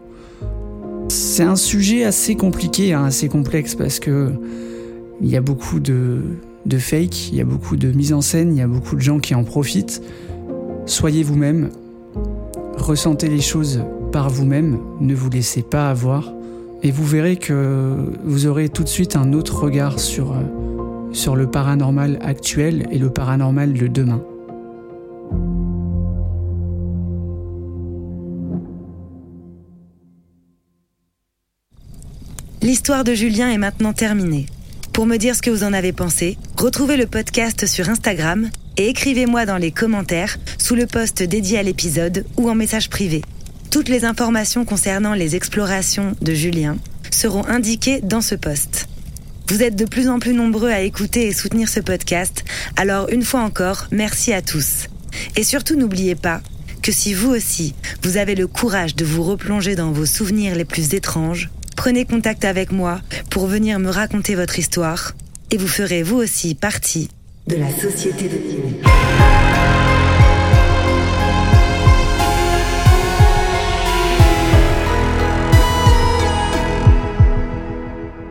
C'est 1.09 1.43
un 1.43 1.55
sujet 1.55 2.03
assez 2.03 2.35
compliqué, 2.35 2.93
hein, 2.93 3.05
assez 3.05 3.27
complexe 3.27 3.75
parce 3.75 3.99
que 3.99 4.31
il 5.21 5.29
y 5.29 5.35
a 5.35 5.41
beaucoup 5.41 5.79
de, 5.79 6.21
de 6.65 6.77
fake, 6.77 7.29
il 7.29 7.35
y 7.35 7.41
a 7.41 7.45
beaucoup 7.45 7.75
de 7.75 7.91
mise 7.91 8.13
en 8.13 8.21
scène, 8.21 8.53
il 8.53 8.59
y 8.59 8.61
a 8.61 8.67
beaucoup 8.67 8.95
de 8.95 9.01
gens 9.01 9.19
qui 9.19 9.33
en 9.35 9.43
profitent. 9.43 10.01
Soyez 10.85 11.23
vous-même, 11.23 11.69
ressentez 12.77 13.27
les 13.27 13.41
choses 13.41 13.83
par 14.11 14.29
vous-même, 14.29 14.79
ne 14.99 15.15
vous 15.15 15.29
laissez 15.29 15.63
pas 15.63 15.89
avoir, 15.89 16.33
et 16.83 16.91
vous 16.91 17.05
verrez 17.05 17.37
que 17.37 17.95
vous 18.23 18.45
aurez 18.45 18.69
tout 18.69 18.83
de 18.83 18.89
suite 18.89 19.15
un 19.15 19.33
autre 19.33 19.59
regard 19.59 19.99
sur, 19.99 20.35
sur 21.11 21.35
le 21.35 21.47
paranormal 21.47 22.19
actuel 22.21 22.87
et 22.91 22.99
le 22.99 23.09
paranormal 23.09 23.73
de 23.73 23.87
demain. 23.87 24.21
L'histoire 32.61 33.03
de 33.03 33.13
Julien 33.13 33.49
est 33.49 33.57
maintenant 33.57 33.93
terminée. 33.93 34.45
Pour 34.97 35.05
me 35.05 35.17
dire 35.17 35.35
ce 35.35 35.43
que 35.43 35.51
vous 35.51 35.63
en 35.63 35.73
avez 35.73 35.93
pensé, 35.93 36.39
retrouvez 36.57 36.97
le 36.97 37.05
podcast 37.05 37.67
sur 37.67 37.87
Instagram 37.87 38.49
et 38.77 38.87
écrivez-moi 38.87 39.45
dans 39.45 39.57
les 39.57 39.69
commentaires 39.69 40.39
sous 40.57 40.73
le 40.73 40.87
post 40.87 41.21
dédié 41.21 41.59
à 41.59 41.61
l'épisode 41.61 42.25
ou 42.35 42.49
en 42.49 42.55
message 42.55 42.89
privé. 42.89 43.21
Toutes 43.69 43.89
les 43.89 44.05
informations 44.05 44.65
concernant 44.65 45.13
les 45.13 45.35
explorations 45.35 46.15
de 46.23 46.33
Julien 46.33 46.77
seront 47.11 47.45
indiquées 47.45 48.01
dans 48.01 48.21
ce 48.21 48.33
post. 48.33 48.87
Vous 49.49 49.61
êtes 49.61 49.75
de 49.75 49.85
plus 49.85 50.09
en 50.09 50.17
plus 50.17 50.33
nombreux 50.33 50.71
à 50.71 50.81
écouter 50.81 51.27
et 51.27 51.31
soutenir 51.31 51.69
ce 51.69 51.79
podcast, 51.79 52.43
alors 52.75 53.07
une 53.09 53.21
fois 53.21 53.41
encore, 53.41 53.85
merci 53.91 54.33
à 54.33 54.41
tous. 54.41 54.87
Et 55.35 55.43
surtout 55.43 55.75
n'oubliez 55.75 56.15
pas 56.15 56.41
que 56.81 56.91
si 56.91 57.13
vous 57.13 57.29
aussi, 57.29 57.75
vous 58.01 58.17
avez 58.17 58.33
le 58.33 58.47
courage 58.47 58.95
de 58.95 59.05
vous 59.05 59.21
replonger 59.21 59.75
dans 59.75 59.91
vos 59.91 60.07
souvenirs 60.07 60.55
les 60.55 60.65
plus 60.65 60.95
étranges, 60.95 61.51
prenez 61.77 62.03
contact 62.03 62.43
avec 62.43 62.73
moi 62.73 62.99
pour 63.29 63.47
venir 63.47 63.79
me 63.79 63.89
raconter 63.89 64.35
votre 64.35 64.59
histoire 64.59 65.13
et 65.51 65.57
vous 65.57 65.67
ferez 65.67 66.03
vous 66.03 66.17
aussi 66.17 66.55
partie 66.55 67.09
de 67.47 67.55
la 67.55 67.69
société 67.69 68.27
de 68.27 68.35
Kimi. 68.35 68.75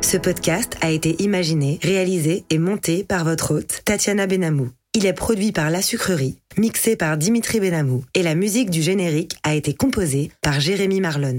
Ce 0.02 0.18
podcast 0.18 0.76
a 0.82 0.90
été 0.90 1.20
imaginé, 1.22 1.80
réalisé 1.82 2.44
et 2.50 2.58
monté 2.58 3.02
par 3.02 3.24
votre 3.24 3.54
hôte, 3.54 3.80
Tatiana 3.84 4.26
Benamou. 4.26 4.70
Il 4.94 5.04
est 5.04 5.12
produit 5.12 5.52
par 5.52 5.70
La 5.70 5.82
Sucrerie, 5.82 6.38
mixé 6.56 6.94
par 6.94 7.16
Dimitri 7.16 7.58
Benamou, 7.58 8.04
et 8.14 8.22
la 8.22 8.34
musique 8.34 8.70
du 8.70 8.82
générique 8.82 9.36
a 9.42 9.54
été 9.54 9.74
composée 9.74 10.30
par 10.42 10.60
Jérémy 10.60 11.00
Marlon. 11.00 11.38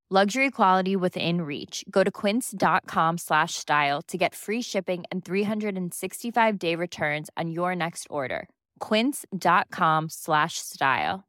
Luxury 0.13 0.51
quality 0.51 0.97
within 0.97 1.39
reach. 1.43 1.85
Go 1.89 2.03
to 2.03 2.11
quince.com 2.11 3.17
slash 3.17 3.53
style 3.53 4.01
to 4.09 4.17
get 4.17 4.35
free 4.35 4.61
shipping 4.61 5.05
and 5.09 5.23
365 5.23 6.59
day 6.59 6.75
returns 6.75 7.29
on 7.37 7.49
your 7.49 7.73
next 7.77 8.07
order. 8.09 8.49
Quince.com 8.81 10.09
slash 10.09 10.55
style. 10.55 11.21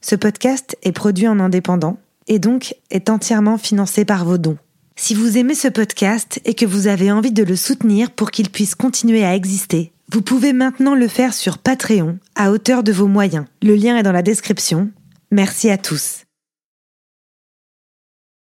Ce 0.00 0.16
podcast 0.16 0.76
est 0.82 0.90
produit 0.90 1.28
en 1.28 1.38
indépendant 1.38 1.96
et 2.26 2.40
donc 2.40 2.74
est 2.90 3.08
entièrement 3.08 3.56
financé 3.56 4.04
par 4.04 4.24
vos 4.24 4.38
dons. 4.38 4.58
Si 4.96 5.14
vous 5.14 5.38
aimez 5.38 5.54
ce 5.54 5.68
podcast 5.68 6.40
et 6.44 6.54
que 6.54 6.66
vous 6.66 6.88
avez 6.88 7.12
envie 7.12 7.30
de 7.30 7.44
le 7.44 7.54
soutenir 7.54 8.10
pour 8.10 8.32
qu'il 8.32 8.50
puisse 8.50 8.74
continuer 8.74 9.24
à 9.24 9.36
exister, 9.36 9.92
vous 10.10 10.22
pouvez 10.22 10.52
maintenant 10.54 10.96
le 10.96 11.06
faire 11.06 11.34
sur 11.34 11.58
Patreon 11.58 12.18
à 12.34 12.50
hauteur 12.50 12.82
de 12.82 12.90
vos 12.90 13.06
moyens. 13.06 13.44
Le 13.62 13.76
lien 13.76 13.96
est 13.96 14.02
dans 14.02 14.10
la 14.10 14.22
description. 14.22 14.90
Merci 15.30 15.70
à 15.70 15.78
tous. 15.78 16.24